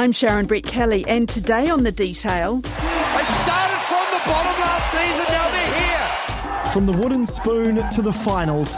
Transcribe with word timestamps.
I'm 0.00 0.12
Sharon 0.12 0.46
Brettkelly, 0.46 1.04
and 1.06 1.28
today 1.28 1.68
on 1.68 1.82
The 1.82 1.92
Detail. 1.92 2.62
They 2.62 2.70
started 2.70 3.80
from 3.84 4.06
the 4.10 4.22
bottom 4.24 4.58
last 4.58 4.90
season, 4.92 5.26
now 5.28 5.50
they're 5.50 5.74
here. 5.74 6.72
From 6.72 6.86
the 6.86 6.92
wooden 6.94 7.26
spoon 7.26 7.86
to 7.90 8.00
the 8.00 8.10
finals. 8.10 8.76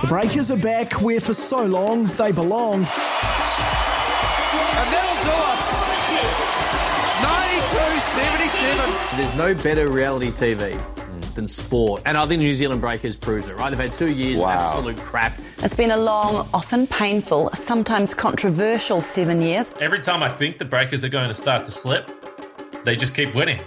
The 0.00 0.06
Breakers 0.06 0.52
are 0.52 0.56
back 0.56 1.02
where 1.02 1.20
for 1.20 1.34
so 1.34 1.66
long 1.66 2.06
they 2.06 2.30
belonged. 2.30 2.86
And 2.86 2.94
that'll 4.94 5.24
do 5.24 5.32
us. 5.42 5.58
92 7.50 7.98
77. 8.14 9.18
There's 9.18 9.34
no 9.34 9.54
better 9.60 9.88
reality 9.88 10.30
TV 10.30 10.80
than 11.34 11.46
sport. 11.46 12.02
And 12.06 12.16
I 12.16 12.26
think 12.26 12.40
New 12.40 12.54
Zealand 12.54 12.80
Breakers 12.80 13.16
proves 13.16 13.48
it, 13.48 13.56
right? 13.56 13.70
They've 13.70 13.78
had 13.78 13.94
two 13.94 14.10
years 14.12 14.38
Wow. 14.40 14.54
of 14.54 14.60
absolute 14.62 14.96
crap. 14.98 15.38
It's 15.58 15.74
been 15.74 15.90
a 15.90 15.96
long, 15.96 16.48
often 16.54 16.86
painful, 16.86 17.50
sometimes 17.54 18.14
controversial 18.14 19.00
seven 19.00 19.42
years. 19.42 19.72
Every 19.80 20.00
time 20.00 20.22
I 20.22 20.28
think 20.30 20.58
the 20.58 20.64
Breakers 20.64 21.04
are 21.04 21.08
going 21.08 21.28
to 21.28 21.34
start 21.34 21.64
to 21.66 21.72
slip, 21.72 22.10
they 22.84 22.96
just 22.96 23.14
keep 23.14 23.34
winning. 23.34 23.60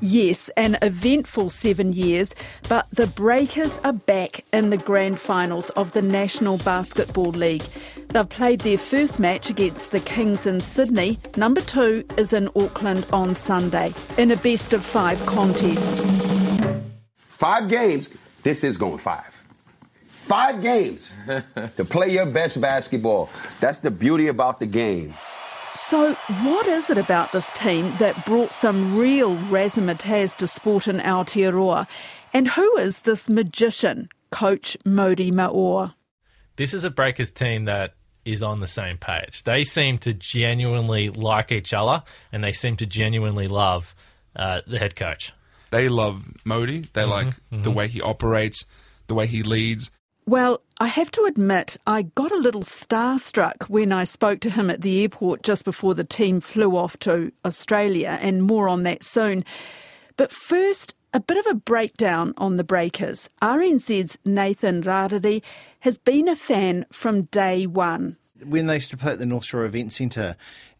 Yes, 0.00 0.50
an 0.56 0.76
eventful 0.82 1.50
seven 1.50 1.92
years, 1.92 2.34
but 2.68 2.86
the 2.92 3.06
Breakers 3.06 3.78
are 3.82 3.94
back 3.94 4.44
in 4.52 4.70
the 4.70 4.76
grand 4.76 5.18
finals 5.18 5.70
of 5.70 5.92
the 5.92 6.02
National 6.02 6.58
Basketball 6.58 7.30
League. 7.30 7.64
They've 8.08 8.28
played 8.28 8.60
their 8.60 8.78
first 8.78 9.18
match 9.18 9.48
against 9.50 9.92
the 9.92 10.00
Kings 10.00 10.46
in 10.46 10.60
Sydney. 10.60 11.18
Number 11.36 11.62
two 11.62 12.04
is 12.18 12.32
in 12.34 12.48
Auckland 12.54 13.06
on 13.12 13.32
Sunday 13.34 13.94
in 14.18 14.30
a 14.30 14.36
best 14.36 14.72
of 14.74 14.84
five 14.84 15.24
contest. 15.26 16.35
Five 17.36 17.68
games. 17.68 18.08
This 18.42 18.64
is 18.64 18.78
going 18.78 18.96
five. 18.96 19.26
Five 20.06 20.62
games 20.62 21.14
to 21.76 21.84
play 21.84 22.08
your 22.08 22.24
best 22.24 22.58
basketball. 22.62 23.28
That's 23.60 23.80
the 23.80 23.90
beauty 23.90 24.28
about 24.28 24.58
the 24.58 24.64
game. 24.64 25.12
So, 25.74 26.14
what 26.44 26.66
is 26.66 26.88
it 26.88 26.96
about 26.96 27.32
this 27.32 27.52
team 27.52 27.94
that 27.98 28.24
brought 28.24 28.54
some 28.54 28.96
real 28.96 29.36
razzmatazz 29.36 30.34
to 30.36 30.46
sport 30.46 30.88
in 30.88 30.96
Aotearoa? 30.98 31.86
And 32.32 32.48
who 32.48 32.78
is 32.78 33.02
this 33.02 33.28
magician, 33.28 34.08
Coach 34.30 34.78
Modi 34.86 35.30
Maor? 35.30 35.92
This 36.56 36.72
is 36.72 36.84
a 36.84 36.90
Breakers 36.90 37.30
team 37.30 37.66
that 37.66 37.92
is 38.24 38.42
on 38.42 38.60
the 38.60 38.66
same 38.66 38.96
page. 38.96 39.42
They 39.42 39.62
seem 39.62 39.98
to 39.98 40.14
genuinely 40.14 41.10
like 41.10 41.52
each 41.52 41.74
other 41.74 42.02
and 42.32 42.42
they 42.42 42.52
seem 42.52 42.76
to 42.76 42.86
genuinely 42.86 43.46
love 43.46 43.94
uh, 44.34 44.62
the 44.66 44.78
head 44.78 44.96
coach. 44.96 45.34
They 45.70 45.88
love 45.88 46.24
Modi. 46.44 46.80
They 46.92 47.02
mm-hmm, 47.02 47.10
like 47.10 47.34
the 47.50 47.56
mm-hmm. 47.56 47.74
way 47.74 47.88
he 47.88 48.00
operates, 48.00 48.64
the 49.06 49.14
way 49.14 49.26
he 49.26 49.42
leads. 49.42 49.90
Well, 50.28 50.60
I 50.78 50.88
have 50.88 51.12
to 51.12 51.24
admit, 51.24 51.76
I 51.86 52.02
got 52.02 52.32
a 52.32 52.36
little 52.36 52.62
starstruck 52.62 53.68
when 53.68 53.92
I 53.92 54.02
spoke 54.02 54.40
to 54.40 54.50
him 54.50 54.70
at 54.70 54.80
the 54.80 55.02
airport 55.02 55.44
just 55.44 55.64
before 55.64 55.94
the 55.94 56.02
team 56.02 56.40
flew 56.40 56.76
off 56.76 56.98
to 57.00 57.30
Australia, 57.44 58.18
and 58.20 58.42
more 58.42 58.68
on 58.68 58.82
that 58.82 59.04
soon. 59.04 59.44
But 60.16 60.32
first, 60.32 60.94
a 61.12 61.20
bit 61.20 61.38
of 61.38 61.46
a 61.48 61.54
breakdown 61.54 62.34
on 62.36 62.56
the 62.56 62.64
Breakers. 62.64 63.30
RNZ's 63.40 64.18
Nathan 64.24 64.82
Rarere 64.82 65.42
has 65.80 65.96
been 65.96 66.28
a 66.28 66.36
fan 66.36 66.86
from 66.90 67.22
day 67.22 67.66
one. 67.66 68.16
when 68.44 68.66
they 68.66 68.74
used 68.74 68.90
to 68.90 68.96
play 68.96 69.12
at 69.12 69.18
the 69.18 69.26
North 69.26 69.44
Shore 69.44 69.64
Event 69.64 69.92
Centre, 69.92 70.36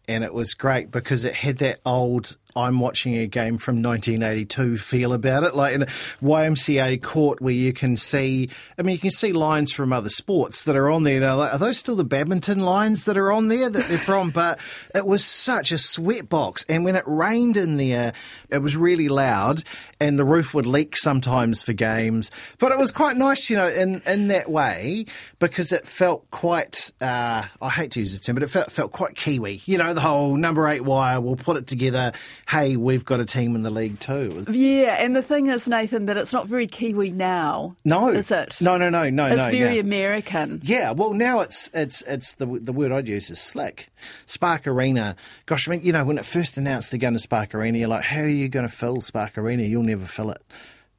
and 0.09 0.25
it 0.25 0.35
was 0.35 0.55
great 0.55 0.91
because 0.91 1.25
it 1.25 1.35
had 1.35 1.59
that 1.59 1.81
old 1.87 2.37
I'm 2.57 2.79
watching 2.79 3.17
a 3.17 3.27
game 3.27 3.59
from 3.59 3.83
1982 3.83 4.79
feel 4.79 5.13
about 5.13 5.45
it, 5.45 5.55
like 5.55 5.75
in 5.75 5.83
a 5.83 5.87
YMCA 6.23 7.03
court 7.03 7.41
where 7.41 7.55
you 7.55 7.73
can 7.73 7.97
see, 7.97 8.51
I 8.79 8.83
mean, 8.83 8.95
you 8.95 9.01
can 9.01 9.11
see 9.11 9.33
lines 9.33 9.73
from 9.73 9.93
other 9.93 10.09
sports 10.09 10.65
that 10.65 10.77
are 10.77 10.91
on 10.91 11.03
there. 11.03 11.27
Are 11.27 11.59
those 11.59 11.79
still 11.79 11.97
the 11.97 12.05
badminton 12.05 12.61
lines 12.61 13.07
that 13.07 13.19
are 13.19 13.33
on 13.33 13.49
there 13.49 13.69
that 13.69 13.89
they're 13.89 13.99
from? 13.99 14.27
but 14.37 14.59
it 14.95 15.07
was 15.07 15.25
such 15.25 15.73
a 15.73 15.79
sweat 15.79 16.29
box, 16.29 16.65
and 16.69 16.85
when 16.85 16.95
it 16.95 17.05
rained 17.07 17.57
in 17.57 17.79
there, 17.79 18.13
it 18.51 18.59
was 18.59 18.77
really 18.77 19.09
loud, 19.09 19.63
and 19.99 20.19
the 20.19 20.25
roof 20.25 20.53
would 20.53 20.67
leak 20.67 20.97
sometimes 20.97 21.63
for 21.63 21.73
games. 21.73 22.31
But 22.59 22.71
it 22.73 22.79
was 22.79 22.91
quite 22.93 23.17
nice, 23.17 23.49
you 23.49 23.57
know, 23.57 23.69
in 23.69 24.03
in 24.07 24.29
that 24.29 24.51
way 24.51 25.07
because 25.39 25.73
it 25.73 25.87
felt 25.87 26.31
quite. 26.31 26.91
Uh, 27.01 27.45
I 27.61 27.69
hate 27.71 27.93
to 27.93 28.01
use 28.01 28.13
this 28.13 28.21
term, 28.21 28.35
but 28.35 28.43
it 28.43 28.51
felt 28.51 28.71
felt 28.71 28.93
quite 28.93 29.15
Kiwi. 29.15 29.63
You 29.65 29.79
know, 29.79 29.95
the 29.95 30.01
whole 30.01 30.37
number 30.37 30.69
eight 30.69 30.85
wire. 30.85 31.21
We'll 31.21 31.37
put 31.37 31.57
it 31.57 31.67
together. 31.67 32.13
Hey, 32.49 32.77
we've 32.77 33.05
got 33.05 33.19
a 33.19 33.25
team 33.25 33.57
in 33.57 33.65
the 33.65 33.71
league 33.71 33.99
too. 33.99 34.45
Yeah, 34.49 35.03
and 35.05 35.17
the 35.17 35.23
thing 35.23 35.47
is, 35.47 35.67
Nathan, 35.67 36.07
that 36.07 36.17
it's 36.17 36.33
not 36.33 36.47
very 36.47 36.69
Kiwi 36.69 37.11
now. 37.11 37.75
No, 37.85 38.09
Is 38.09 38.31
it? 38.31 38.61
No, 38.61 38.77
no, 38.77 38.89
no, 38.89 39.11
no. 39.11 39.27
It's 39.27 39.37
no, 39.47 39.51
very 39.51 39.75
no. 39.75 39.81
American. 39.81 40.61
Yeah, 40.63 40.93
well, 40.93 41.13
now 41.13 41.41
it's 41.41 41.69
it's 41.75 42.03
it's 42.03 42.35
the 42.35 42.47
the 42.47 42.73
word 42.73 42.93
I'd 42.93 43.09
use 43.09 43.31
is 43.31 43.41
slick. 43.41 43.89
Spark 44.27 44.69
Arena. 44.69 45.17
Gosh, 45.47 45.67
I 45.67 45.73
mean, 45.73 45.81
you 45.83 45.93
know, 45.93 46.05
when 46.05 46.19
it 46.19 46.25
first 46.25 46.57
announced 46.57 46.93
they're 46.93 47.01
going 47.01 47.15
to 47.15 47.19
Spark 47.19 47.53
Arena, 47.53 47.79
you're 47.79 47.89
like, 47.89 48.05
how 48.05 48.21
are 48.21 48.29
you 48.29 48.49
going 48.49 48.67
to 48.69 48.73
fill 48.73 49.01
Spark 49.01 49.37
Arena? 49.37 49.65
You'll 49.65 49.83
never 49.83 50.07
fill 50.07 50.31
it, 50.31 50.43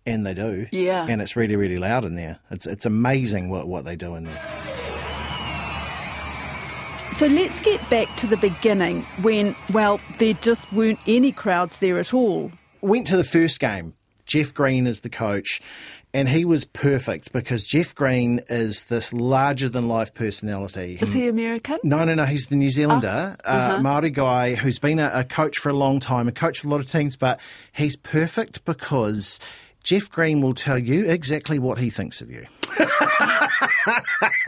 and 0.05 0.25
they 0.25 0.33
do. 0.33 0.67
Yeah. 0.73 1.05
and 1.07 1.21
it's 1.21 1.37
really 1.37 1.55
really 1.55 1.77
loud 1.77 2.03
in 2.03 2.15
there. 2.15 2.39
It's 2.51 2.67
it's 2.67 2.85
amazing 2.85 3.49
what 3.49 3.69
what 3.69 3.85
they 3.85 3.95
do 3.95 4.15
in 4.15 4.25
there. 4.25 4.86
So 7.17 7.25
let's 7.25 7.59
get 7.59 7.89
back 7.89 8.15
to 8.17 8.27
the 8.27 8.37
beginning 8.37 9.01
when, 9.23 9.55
well, 9.73 9.99
there 10.19 10.35
just 10.35 10.71
weren't 10.71 10.99
any 11.07 11.31
crowds 11.31 11.79
there 11.79 11.97
at 11.97 12.13
all. 12.13 12.51
Went 12.81 13.07
to 13.07 13.17
the 13.17 13.23
first 13.23 13.59
game. 13.59 13.95
Jeff 14.27 14.53
Green 14.53 14.85
is 14.85 15.01
the 15.01 15.09
coach, 15.09 15.59
and 16.13 16.29
he 16.29 16.45
was 16.45 16.63
perfect 16.63 17.33
because 17.33 17.65
Jeff 17.65 17.95
Green 17.95 18.41
is 18.49 18.85
this 18.85 19.13
larger 19.13 19.67
than 19.67 19.87
life 19.87 20.13
personality. 20.13 20.99
Is 21.01 21.11
he 21.11 21.27
American? 21.27 21.79
No, 21.83 22.05
no, 22.05 22.13
no. 22.13 22.25
He's 22.25 22.45
the 22.49 22.55
New 22.55 22.69
Zealander, 22.69 23.35
uh, 23.43 23.79
Maori 23.81 24.11
guy 24.11 24.53
who's 24.53 24.77
been 24.77 24.99
a, 24.99 25.09
a 25.11 25.23
coach 25.23 25.57
for 25.57 25.69
a 25.69 25.73
long 25.73 25.99
time, 25.99 26.27
a 26.27 26.31
coach 26.31 26.59
of 26.59 26.65
a 26.65 26.69
lot 26.69 26.81
of 26.81 26.91
teams, 26.91 27.15
but 27.15 27.39
he's 27.73 27.95
perfect 27.95 28.63
because 28.63 29.39
Jeff 29.81 30.11
Green 30.11 30.41
will 30.41 30.53
tell 30.53 30.77
you 30.77 31.09
exactly 31.09 31.57
what 31.57 31.79
he 31.79 31.89
thinks 31.89 32.21
of 32.21 32.29
you. 32.29 32.45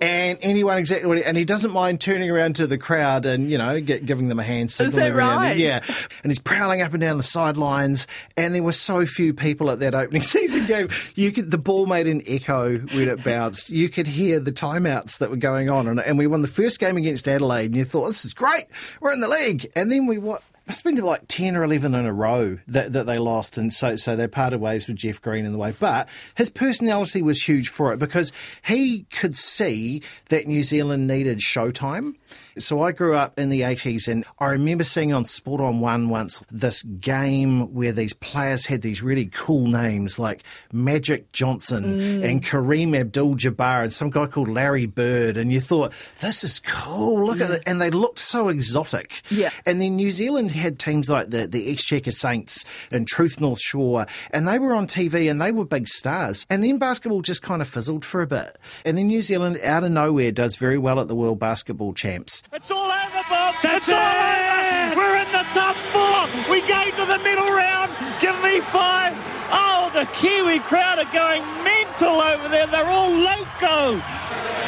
and 0.00 0.38
anyone 0.42 0.78
exactly 0.78 1.18
he, 1.18 1.24
and 1.24 1.36
he 1.36 1.44
doesn't 1.44 1.72
mind 1.72 2.00
turning 2.00 2.30
around 2.30 2.56
to 2.56 2.66
the 2.66 2.78
crowd 2.78 3.26
and 3.26 3.50
you 3.50 3.58
know 3.58 3.80
get, 3.80 4.06
giving 4.06 4.28
them 4.28 4.38
a 4.38 4.42
hand 4.42 4.70
signal. 4.70 4.92
that 4.92 5.06
every 5.06 5.22
now 5.22 5.40
and 5.40 5.50
then. 5.50 5.58
Yeah, 5.58 5.94
and 6.22 6.30
he's 6.30 6.38
prowling 6.38 6.82
up 6.82 6.92
and 6.92 7.00
down 7.00 7.16
the 7.16 7.22
sidelines. 7.22 8.06
And 8.36 8.54
there 8.54 8.62
were 8.62 8.72
so 8.72 9.06
few 9.06 9.34
people 9.34 9.70
at 9.70 9.78
that 9.80 9.94
opening 9.94 10.22
season 10.30 10.66
game. 10.66 10.88
You 11.14 11.32
could 11.32 11.50
the 11.50 11.58
ball 11.58 11.86
made 11.86 12.06
an 12.06 12.22
echo 12.26 12.78
when 12.78 13.08
it 13.08 13.24
bounced. 13.24 13.70
You 13.70 13.88
could 13.88 14.06
hear 14.06 14.40
the 14.40 14.52
timeouts 14.52 15.18
that 15.18 15.30
were 15.30 15.36
going 15.36 15.70
on, 15.70 15.86
and, 15.88 16.00
and 16.00 16.18
we 16.18 16.26
won 16.26 16.42
the 16.42 16.48
first 16.48 16.80
game 16.80 16.96
against 16.96 17.28
Adelaide. 17.28 17.66
And 17.66 17.76
you 17.76 17.84
thought 17.84 18.06
this 18.06 18.24
is 18.24 18.34
great, 18.34 18.66
we're 19.00 19.12
in 19.12 19.20
the 19.20 19.28
league. 19.28 19.70
And 19.76 19.90
then 19.90 20.06
we 20.06 20.18
what? 20.18 20.42
Must 20.66 20.84
have 20.84 20.94
been 20.94 21.04
like 21.04 21.22
ten 21.26 21.56
or 21.56 21.64
eleven 21.64 21.94
in 21.94 22.06
a 22.06 22.12
row 22.12 22.58
that, 22.68 22.92
that 22.92 23.06
they 23.06 23.18
lost, 23.18 23.58
and 23.58 23.72
so 23.72 23.96
so 23.96 24.14
they 24.14 24.28
parted 24.28 24.60
ways 24.60 24.86
with 24.86 24.96
Jeff 24.96 25.20
Green 25.20 25.44
in 25.44 25.52
the 25.52 25.58
way. 25.58 25.72
But 25.78 26.08
his 26.36 26.48
personality 26.48 27.22
was 27.22 27.42
huge 27.42 27.68
for 27.68 27.92
it 27.92 27.98
because 27.98 28.32
he 28.64 29.06
could 29.10 29.36
see 29.36 30.02
that 30.28 30.46
New 30.46 30.62
Zealand 30.62 31.08
needed 31.08 31.38
showtime. 31.40 32.14
So 32.58 32.82
I 32.82 32.92
grew 32.92 33.16
up 33.16 33.38
in 33.38 33.48
the 33.48 33.62
eighties, 33.62 34.06
and 34.06 34.24
I 34.38 34.50
remember 34.50 34.84
seeing 34.84 35.12
on 35.12 35.24
Sport 35.24 35.60
on 35.60 35.80
One 35.80 36.08
once 36.08 36.40
this 36.52 36.84
game 36.84 37.74
where 37.74 37.92
these 37.92 38.12
players 38.12 38.66
had 38.66 38.82
these 38.82 39.02
really 39.02 39.26
cool 39.26 39.66
names 39.66 40.18
like 40.20 40.44
Magic 40.72 41.32
Johnson 41.32 41.98
mm. 42.00 42.24
and 42.24 42.44
Kareem 42.44 42.96
Abdul-Jabbar 42.96 43.82
and 43.82 43.92
some 43.92 44.10
guy 44.10 44.26
called 44.26 44.48
Larry 44.48 44.86
Bird, 44.86 45.36
and 45.36 45.52
you 45.52 45.60
thought 45.60 45.92
this 46.20 46.44
is 46.44 46.60
cool. 46.60 47.24
Look 47.24 47.40
at 47.40 47.50
it, 47.50 47.62
and 47.66 47.80
they 47.80 47.90
looked 47.90 48.20
so 48.20 48.48
exotic. 48.48 49.22
Yeah. 49.30 49.50
And 49.66 49.80
then 49.80 49.96
New 49.96 50.10
Zealand 50.10 50.49
had 50.50 50.78
teams 50.78 51.08
like 51.08 51.30
the, 51.30 51.46
the 51.46 51.70
Exchequer 51.70 52.10
Saints 52.10 52.64
and 52.90 53.06
Truth 53.06 53.40
North 53.40 53.60
Shore, 53.60 54.06
and 54.30 54.46
they 54.46 54.58
were 54.58 54.74
on 54.74 54.86
TV 54.86 55.30
and 55.30 55.40
they 55.40 55.52
were 55.52 55.64
big 55.64 55.88
stars. 55.88 56.46
And 56.50 56.62
then 56.62 56.78
basketball 56.78 57.22
just 57.22 57.42
kind 57.42 57.62
of 57.62 57.68
fizzled 57.68 58.04
for 58.04 58.22
a 58.22 58.26
bit. 58.26 58.58
And 58.84 58.98
then 58.98 59.06
New 59.06 59.22
Zealand, 59.22 59.58
out 59.62 59.84
of 59.84 59.92
nowhere, 59.92 60.32
does 60.32 60.56
very 60.56 60.78
well 60.78 61.00
at 61.00 61.08
the 61.08 61.14
World 61.14 61.38
Basketball 61.38 61.92
Champs. 61.92 62.42
It's 62.52 62.70
all 62.70 62.90
over, 62.90 63.24
Bob. 63.28 63.54
That's 63.62 63.86
it's 63.86 63.88
all 63.88 63.96
over. 63.96 64.96
We're 64.96 65.16
in 65.16 65.32
the 65.32 65.46
top 65.54 65.76
four. 65.92 66.50
We 66.50 66.60
go 66.66 66.90
to 66.90 67.06
the 67.06 67.18
middle 67.18 67.48
round. 67.48 67.92
Give 68.20 68.34
me 68.42 68.60
five. 68.60 69.14
Oh, 69.52 69.90
the 69.94 70.06
Kiwi 70.14 70.60
crowd 70.60 70.98
are 70.98 71.12
going 71.12 71.42
mental 71.64 72.20
over 72.20 72.48
there. 72.48 72.66
They're 72.66 72.86
all 72.86 73.10
loco. 73.10 73.96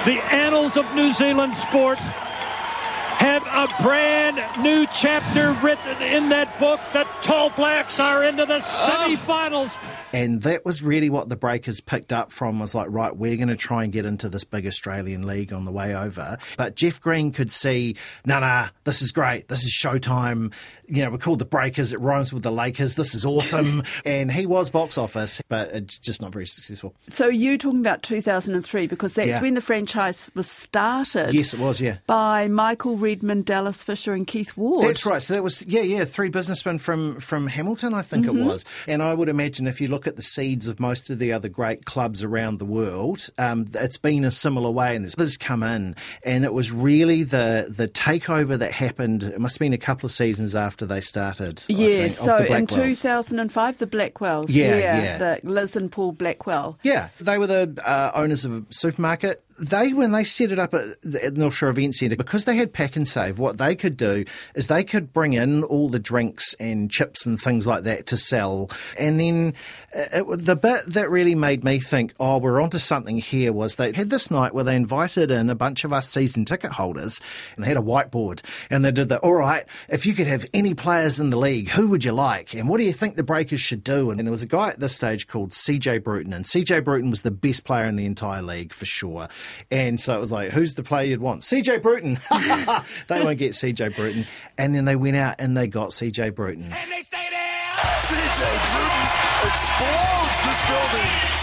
The 0.05 0.21
annals 0.33 0.77
of 0.77 0.93
New 0.95 1.13
Zealand 1.13 1.55
sport 1.55 1.99
have 3.23 3.47
a 3.47 3.83
brand 3.85 4.37
new 4.65 4.85
chapter 4.87 5.53
written 5.65 6.03
in 6.03 6.29
that 6.31 6.59
book. 6.59 6.81
The 6.93 7.05
Tall 7.23 7.51
Blacks 7.51 8.01
are 8.01 8.25
into 8.25 8.45
the 8.45 8.57
oh. 8.57 8.87
semi-finals. 8.87 9.71
And 10.13 10.43
that 10.43 10.65
was 10.65 10.83
really 10.83 11.09
what 11.09 11.29
the 11.29 11.37
Breakers 11.37 11.81
picked 11.81 12.13
up 12.13 12.33
from 12.33 12.59
was 12.59 12.75
like, 12.75 12.89
right, 12.91 13.17
we're 13.17 13.37
going 13.37 13.49
to 13.49 13.57
try 13.57 13.85
and 13.85 13.93
get 13.93 14.05
into 14.05 14.29
this 14.29 14.43
big 14.43 14.67
Australian 14.67 15.25
league 15.25 15.53
on 15.53 15.65
the 15.65 15.71
way 15.71 15.95
over. 15.95 16.37
But 16.59 16.75
Jeff 16.75 17.01
Green 17.01 17.31
could 17.31 17.53
see, 17.53 17.97
no, 18.27 18.35
nah, 18.35 18.41
nah, 18.41 18.69
this 18.83 19.03
is 19.03 19.13
great. 19.13 19.47
This 19.47 19.63
is 19.63 19.73
showtime. 19.73 20.53
You 20.95 21.03
know, 21.03 21.11
we're 21.11 21.19
called 21.19 21.39
the 21.39 21.45
Breakers. 21.47 21.93
It 21.95 22.01
rhymes 22.01 22.35
with 22.35 22.43
the 22.43 22.53
Lakers. 22.53 22.97
This 22.97 23.15
is 23.15 23.25
awesome. 23.25 23.83
and 24.05 24.31
he 24.31 24.45
was 24.45 24.69
box 24.69 24.99
office, 24.99 25.41
but 25.49 25.69
it's 25.71 25.99
just 25.99 26.21
not 26.21 26.33
very 26.33 26.47
successful. 26.47 26.95
So 27.09 27.29
you 27.29 27.57
talking 27.57 27.81
about 27.81 28.03
2003 28.03 28.87
because 28.87 29.15
that's 29.15 29.31
Yeah. 29.37 29.41
when 29.41 29.55
the 29.55 29.61
franchise 29.63 30.31
was 30.35 30.51
started. 30.51 31.33
Yes, 31.33 31.55
it 31.55 31.61
was, 31.61 31.81
yeah. 31.81 31.97
By 32.07 32.47
Michael 32.49 32.97
Redmond, 32.99 33.47
Dallas 33.47 33.83
Fisher, 33.83 34.13
and 34.13 34.27
Keith 34.27 34.55
Ward. 34.57 34.85
That's 34.87 35.07
right. 35.07 35.23
So 35.23 35.33
that 35.35 35.43
was 35.43 35.63
yeah, 35.67 35.81
yeah, 35.81 36.05
three 36.05 36.29
businessmen 36.29 36.79
from 36.79 37.19
from 37.21 37.47
Hamilton, 37.47 37.95
I 37.95 38.03
think 38.03 38.27
Mhm. 38.27 38.41
it 38.41 38.45
was. 38.45 38.65
And 38.87 39.03
I 39.03 39.15
would 39.15 39.29
imagine 39.31 39.67
if 39.67 39.81
you 39.81 39.89
look 39.89 40.07
at 40.07 40.17
the 40.17 40.23
seeds 40.23 40.69
of 40.69 40.79
most 40.79 41.09
of 41.09 41.19
the 41.19 41.33
other 41.33 41.49
great 41.49 41.87
clubs 41.87 42.23
around 42.23 42.59
the 42.59 42.65
world, 42.67 43.31
um, 43.39 43.67
it's 43.75 43.97
been 43.97 44.25
a 44.25 44.31
similar 44.31 44.71
way. 44.71 44.95
And 44.97 45.07
there's 45.07 45.37
come 45.39 45.63
in, 45.63 45.97
and 46.25 46.45
it 46.45 46.53
was 46.53 46.71
really 46.71 47.23
the 47.23 47.67
the 47.69 47.89
takeover 47.89 48.59
that 48.59 48.73
happened. 48.73 49.23
It 49.23 49.41
must 49.41 49.55
have 49.55 49.61
been 49.61 49.73
a 49.73 49.79
couple 49.79 50.07
of 50.07 50.13
seasons 50.13 50.55
after 50.55 50.82
they 50.87 51.01
started. 51.01 51.65
Yeah, 51.69 52.09
think, 52.09 52.13
so 52.13 52.37
in 52.37 52.67
2005, 52.67 53.79
the 53.79 53.87
Blackwells. 53.87 54.47
Yeah, 54.49 54.77
yeah. 54.77 55.19
The 55.19 55.41
Liz 55.43 55.77
and 55.77 55.91
Paul 55.91 56.13
Blackwell. 56.13 56.79
Yeah, 56.83 57.09
they 57.21 57.39
were 57.39 57.47
the 57.47 57.81
uh, 57.85 58.13
owners 58.15 58.45
of 58.45 58.53
a 58.53 58.65
supermarket. 58.71 59.45
They, 59.59 59.93
when 59.93 60.13
they 60.13 60.25
set 60.25 60.53
it 60.53 60.59
up 60.59 60.75
at 60.75 61.01
the 61.03 61.33
North 61.35 61.55
Shore 61.55 61.71
Event 61.71 61.95
Centre, 61.95 62.17
because 62.17 62.45
they 62.45 62.57
had 62.57 62.73
Pak'nSave, 62.73 63.37
what 63.37 63.59
they 63.59 63.75
could 63.75 63.97
do 63.97 64.25
is 64.55 64.69
they 64.69 64.85
could 64.85 65.13
bring 65.13 65.33
in 65.35 65.65
all 65.65 65.89
the 65.89 65.99
drinks 65.99 66.55
and 66.55 66.91
chips 66.91 67.27
and 67.27 67.41
things 67.41 67.67
like 67.67 67.85
that 67.85 68.07
to 68.07 68.17
sell. 68.17 68.71
And 68.99 69.21
then 69.21 69.55
uh, 69.97 70.05
it, 70.13 70.45
the 70.45 70.57
bit 70.57 70.83
that 70.87 71.11
really 71.11 71.35
made 71.35 71.65
me 71.65 71.79
think, 71.79 72.15
oh, 72.19 72.39
we're 72.39 72.61
onto 72.61 72.79
something 72.79 73.19
here 73.19 73.53
was 73.53 73.77
they 73.77 73.93
had 73.93 74.11
this 74.11 74.31
night 74.31 74.55
where 74.55 74.65
they 74.65 74.77
invited 74.77 75.31
in 75.31 75.51
a 75.51 75.55
bunch 75.55 75.85
of 75.85 75.93
us 75.93 76.09
season 76.09 76.45
ticket 76.45 76.73
holders 76.73 77.21
and 77.57 77.65
they 77.65 77.69
had 77.69 77.77
a 77.77 77.81
whiteboard 77.81 78.41
and 78.71 78.85
they 78.85 78.93
did 78.93 79.09
the, 79.09 79.19
all 79.19 79.35
right, 79.35 79.65
if 79.89 80.07
you 80.07 80.15
could 80.15 80.27
have 80.27 80.47
any 80.55 80.75
players 80.75 81.21
in 81.21 81.31
the 81.31 81.39
league, 81.39 81.69
who 81.69 81.89
would 81.89 82.05
you 82.05 82.13
like? 82.13 82.55
And 82.55 82.69
what 82.69 82.79
do 82.79 82.85
you 82.85 82.93
think 82.93 83.17
the 83.17 83.23
Breakers 83.23 83.61
should 83.61 83.85
do? 83.85 84.11
And 84.11 84.21
there 84.21 84.31
was 84.31 84.43
a 84.43 84.47
guy 84.47 84.71
at 84.71 84.81
this 84.81 84.95
stage 84.95 85.27
called 85.27 85.51
CJ 85.51 86.03
Bruton, 86.03 86.33
and 86.33 86.45
CJ 86.45 86.85
Bruton 86.85 87.11
was 87.11 87.23
the 87.23 87.31
best 87.31 87.65
player 87.65 87.85
in 87.87 87.97
the 87.97 88.07
entire 88.07 88.43
league 88.43 88.73
for 88.73 88.85
sure. 88.85 89.29
And 89.71 90.01
so 90.01 90.17
it 90.17 90.21
was 90.21 90.33
like, 90.33 90.51
who's 90.51 90.75
the 90.75 90.83
player 90.83 91.07
you'd 91.09 91.21
want? 91.21 91.43
CJ 91.43 91.83
Bruton. 91.83 92.19
they 93.09 93.23
won't 93.23 93.39
get 93.39 93.53
CJ 93.53 93.97
Bruton. 93.97 94.27
And 94.59 94.75
then 94.75 94.85
they 94.85 94.97
went 94.97 95.17
out 95.17 95.37
and 95.39 95.57
they 95.57 95.67
got 95.67 95.91
CJ 95.91 96.35
Bruton. 96.35 96.65
And 96.65 96.91
they 96.91 97.03
stayed 97.03 97.33
out. 97.35 97.83
CJ 97.97 98.39
Bruton 98.73 99.49
explodes 99.49 100.47
this 100.47 100.69
building. 100.69 101.42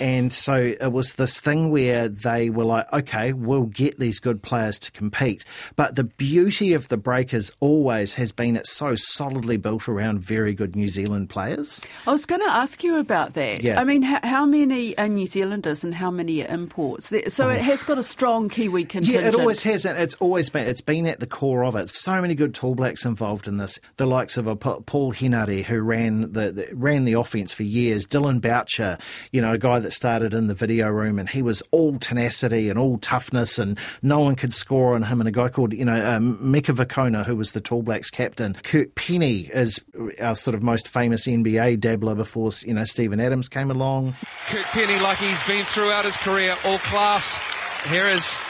And 0.00 0.32
so 0.32 0.54
it 0.54 0.92
was 0.92 1.14
this 1.14 1.40
thing 1.40 1.70
where 1.70 2.08
they 2.08 2.50
were 2.50 2.64
like, 2.64 2.92
okay, 2.92 3.32
we'll 3.32 3.64
get 3.64 3.98
these 3.98 4.20
good 4.20 4.42
players 4.42 4.78
to 4.80 4.92
compete. 4.92 5.44
But 5.76 5.96
the 5.96 6.04
beauty 6.04 6.72
of 6.72 6.88
the 6.88 6.96
Breakers 6.96 7.50
always 7.60 8.14
has 8.14 8.32
been 8.32 8.56
it's 8.56 8.72
so 8.72 8.94
solidly 8.94 9.56
built 9.56 9.88
around 9.88 10.20
very 10.20 10.54
good 10.54 10.76
New 10.76 10.88
Zealand 10.88 11.30
players. 11.30 11.82
I 12.06 12.12
was 12.12 12.26
going 12.26 12.40
to 12.40 12.50
ask 12.50 12.84
you 12.84 12.96
about 12.96 13.34
that. 13.34 13.62
Yeah. 13.62 13.80
I 13.80 13.84
mean, 13.84 14.02
how, 14.02 14.20
how 14.22 14.46
many 14.46 14.96
are 14.98 15.08
New 15.08 15.26
Zealanders 15.26 15.84
and 15.84 15.94
how 15.94 16.10
many 16.10 16.44
are 16.44 16.52
imports? 16.52 17.12
So 17.28 17.48
it 17.48 17.58
oh. 17.58 17.62
has 17.62 17.82
got 17.82 17.98
a 17.98 18.02
strong 18.02 18.48
Kiwi 18.48 18.84
contingent. 18.84 19.22
Yeah, 19.22 19.28
it 19.28 19.34
always 19.34 19.62
has, 19.62 19.84
and 19.84 19.98
it's 19.98 20.14
always 20.16 20.48
been. 20.48 20.66
It's 20.66 20.80
been 20.80 21.06
at 21.06 21.20
the 21.20 21.26
core 21.26 21.64
of 21.64 21.74
it. 21.76 21.90
So 21.90 22.20
many 22.20 22.34
good 22.34 22.54
tall 22.54 22.74
blacks 22.74 23.04
involved 23.04 23.48
in 23.48 23.56
this. 23.56 23.78
The 23.96 24.06
likes 24.06 24.36
of 24.36 24.46
a 24.46 24.56
Paul 24.56 25.12
Henare, 25.12 25.64
who 25.64 25.80
ran 25.80 26.32
the, 26.32 26.52
the 26.52 26.68
ran 26.74 27.04
the 27.04 27.14
offense 27.14 27.52
for 27.52 27.62
years. 27.62 28.06
Dillon 28.06 28.40
Boucher, 28.40 28.98
you 29.32 29.40
know, 29.40 29.52
a 29.52 29.58
guy 29.58 29.78
that 29.78 29.87
started 29.92 30.34
in 30.34 30.46
the 30.46 30.54
video 30.54 30.88
room, 30.88 31.18
and 31.18 31.28
he 31.28 31.42
was 31.42 31.62
all 31.70 31.98
tenacity 31.98 32.68
and 32.68 32.78
all 32.78 32.98
toughness, 32.98 33.58
and 33.58 33.78
no 34.02 34.20
one 34.20 34.34
could 34.34 34.52
score 34.52 34.94
on 34.94 35.02
him. 35.04 35.20
And 35.20 35.28
a 35.28 35.32
guy 35.32 35.48
called, 35.48 35.72
you 35.72 35.84
know, 35.84 36.16
um, 36.16 36.38
Mika 36.50 36.72
Vukona, 36.72 37.24
who 37.24 37.36
was 37.36 37.52
the 37.52 37.60
Tall 37.60 37.82
Blacks 37.82 38.10
captain. 38.10 38.54
Kirk 38.62 38.94
Penney 38.94 39.50
is 39.52 39.80
our 40.20 40.36
sort 40.36 40.54
of 40.54 40.62
most 40.62 40.88
famous 40.88 41.26
NBA 41.26 41.80
dabbler 41.80 42.14
before 42.14 42.50
you 42.64 42.74
know 42.74 42.84
Steven 42.84 43.20
Adams 43.20 43.48
came 43.48 43.70
along. 43.70 44.14
Kirk 44.46 44.66
Penney, 44.66 44.98
like 45.00 45.18
he's 45.18 45.42
been 45.46 45.64
throughout 45.66 46.04
his 46.04 46.16
career, 46.16 46.56
all 46.64 46.78
class. 46.78 47.40
Here 47.88 48.06
is 48.06 48.40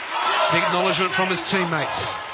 the 0.51 0.57
acknowledgement 0.57 1.11
from 1.11 1.27
his 1.27 1.47
teammates. 1.49 2.28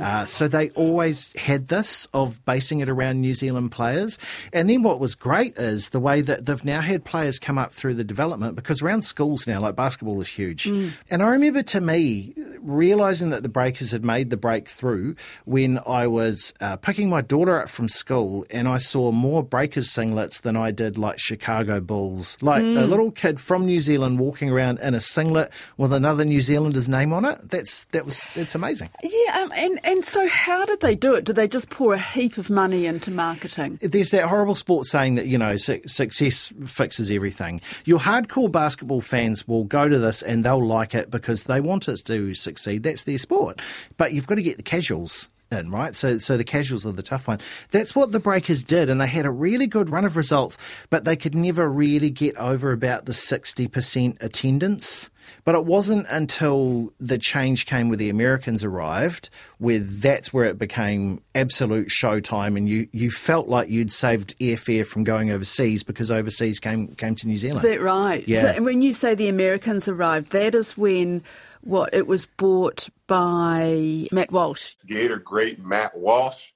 Uh, 0.00 0.24
so 0.24 0.48
they 0.48 0.70
always 0.70 1.36
had 1.36 1.68
this 1.68 2.06
of 2.14 2.42
basing 2.44 2.80
it 2.80 2.88
around 2.88 3.20
New 3.20 3.34
Zealand 3.34 3.72
players. 3.72 4.18
And 4.52 4.70
then 4.70 4.82
what 4.82 5.00
was 5.00 5.14
great 5.14 5.56
is 5.58 5.90
the 5.90 6.00
way 6.00 6.20
that 6.22 6.46
they've 6.46 6.64
now 6.64 6.80
had 6.80 7.04
players 7.04 7.38
come 7.38 7.58
up 7.58 7.72
through 7.72 7.94
the 7.94 8.04
development 8.04 8.56
because 8.56 8.80
around 8.82 9.02
schools 9.02 9.46
now, 9.46 9.60
like 9.60 9.76
basketball 9.76 10.20
is 10.20 10.28
huge. 10.28 10.66
And 10.66 11.22
I 11.22 11.28
remember 11.30 11.62
to 11.64 11.80
me 11.80 12.32
realizing 12.60 13.30
that 13.30 13.42
the 13.42 13.48
Breakers 13.48 13.90
had 13.90 14.04
made 14.04 14.30
the 14.30 14.36
breakthrough 14.36 15.14
when 15.44 15.78
I 15.86 16.06
was 16.06 16.54
uh, 16.60 16.76
picking 16.76 17.08
my 17.10 17.20
daughter 17.20 17.60
up 17.60 17.68
from 17.68 17.88
school 17.88 18.46
and 18.50 18.68
I 18.68 18.78
saw 18.78 19.10
more 19.12 19.42
Breakers 19.42 19.88
singlets 19.88 20.40
than 20.42 20.56
I 20.56 20.70
did 20.70 20.96
like 20.96 21.18
Chicago 21.18 21.80
Bulls. 21.80 22.38
Like 22.40 22.62
a 22.62 22.66
Mm. 22.66 22.88
little 22.88 23.10
kid 23.10 23.38
from 23.40 23.66
New 23.66 23.80
Zealand 23.80 24.18
walking 24.18 24.48
around 24.50 24.78
in 24.78 24.94
a 24.94 25.00
singlet 25.00 25.50
with 25.76 25.92
another 25.92 26.24
New 26.24 26.40
Zealander's 26.40 26.88
name 26.88 27.12
on 27.12 27.24
it. 27.24 27.38
That's 27.50 27.84
that 27.86 28.04
was 28.04 28.30
that's 28.34 28.54
amazing. 28.54 28.88
Yeah, 29.02 29.40
um, 29.42 29.52
and, 29.54 29.78
and 29.84 30.04
so 30.04 30.28
how 30.28 30.64
did 30.64 30.80
they 30.80 30.94
do 30.94 31.14
it? 31.14 31.24
Did 31.24 31.36
they 31.36 31.48
just 31.48 31.70
pour 31.70 31.94
a 31.94 31.98
heap 31.98 32.38
of 32.38 32.50
money 32.50 32.86
into 32.86 33.10
marketing? 33.10 33.78
There's 33.80 34.10
that 34.10 34.24
horrible 34.24 34.54
sports 34.54 34.90
saying 34.90 35.16
that, 35.16 35.26
you 35.26 35.38
know, 35.38 35.56
su- 35.56 35.82
success 35.86 36.52
fixes 36.66 37.10
everything. 37.10 37.60
Your 37.84 37.98
hardcore 37.98 38.50
basketball 38.50 39.00
fans 39.00 39.46
will 39.46 39.64
go 39.64 39.88
to 39.88 39.98
this 39.98 40.22
and 40.22 40.44
they'll 40.44 40.64
like 40.64 40.94
it 40.94 41.10
because 41.10 41.44
they 41.44 41.60
want 41.60 41.88
us 41.88 42.02
to 42.02 42.34
succeed. 42.34 42.82
That's 42.82 43.04
their 43.04 43.18
sport. 43.18 43.60
But 43.96 44.12
you've 44.12 44.26
got 44.26 44.36
to 44.36 44.42
get 44.42 44.56
the 44.56 44.62
casuals 44.62 45.28
in, 45.52 45.70
right? 45.70 45.94
So, 45.94 46.18
so 46.18 46.36
the 46.36 46.44
casuals 46.44 46.86
are 46.86 46.92
the 46.92 47.02
tough 47.02 47.28
one. 47.28 47.38
That's 47.70 47.94
what 47.94 48.12
the 48.12 48.20
Breakers 48.20 48.64
did, 48.64 48.88
and 48.90 49.00
they 49.00 49.06
had 49.06 49.26
a 49.26 49.30
really 49.30 49.66
good 49.66 49.90
run 49.90 50.04
of 50.04 50.16
results, 50.16 50.58
but 50.90 51.04
they 51.04 51.16
could 51.16 51.34
never 51.34 51.68
really 51.68 52.10
get 52.10 52.36
over 52.36 52.72
about 52.72 53.06
the 53.06 53.12
60% 53.12 54.22
attendance. 54.22 55.10
But 55.44 55.54
it 55.54 55.64
wasn't 55.64 56.06
until 56.08 56.92
the 57.00 57.18
change 57.18 57.66
came 57.66 57.88
where 57.88 57.96
the 57.96 58.10
Americans 58.10 58.64
arrived, 58.64 59.28
where 59.58 59.78
that's 59.78 60.32
where 60.32 60.44
it 60.44 60.58
became 60.58 61.20
absolute 61.34 61.88
showtime, 61.88 62.56
and 62.56 62.68
you, 62.68 62.88
you 62.92 63.10
felt 63.10 63.48
like 63.48 63.68
you'd 63.68 63.92
saved 63.92 64.38
airfare 64.38 64.86
from 64.86 65.04
going 65.04 65.30
overseas 65.30 65.82
because 65.82 66.10
overseas 66.10 66.60
came 66.60 66.88
came 66.94 67.14
to 67.16 67.26
New 67.26 67.36
Zealand. 67.36 67.64
Is 67.64 67.70
that 67.70 67.80
right? 67.80 68.26
Yeah. 68.26 68.42
So, 68.42 68.48
and 68.48 68.64
when 68.64 68.82
you 68.82 68.92
say 68.92 69.14
the 69.14 69.28
Americans 69.28 69.88
arrived, 69.88 70.30
that 70.30 70.54
is 70.54 70.76
when 70.76 71.22
what 71.62 71.94
it 71.94 72.06
was 72.06 72.26
bought 72.26 72.88
by 73.06 74.06
Matt 74.12 74.30
Walsh. 74.30 74.74
Gator 74.86 75.18
great 75.18 75.58
Matt 75.64 75.96
Walsh. 75.96 76.50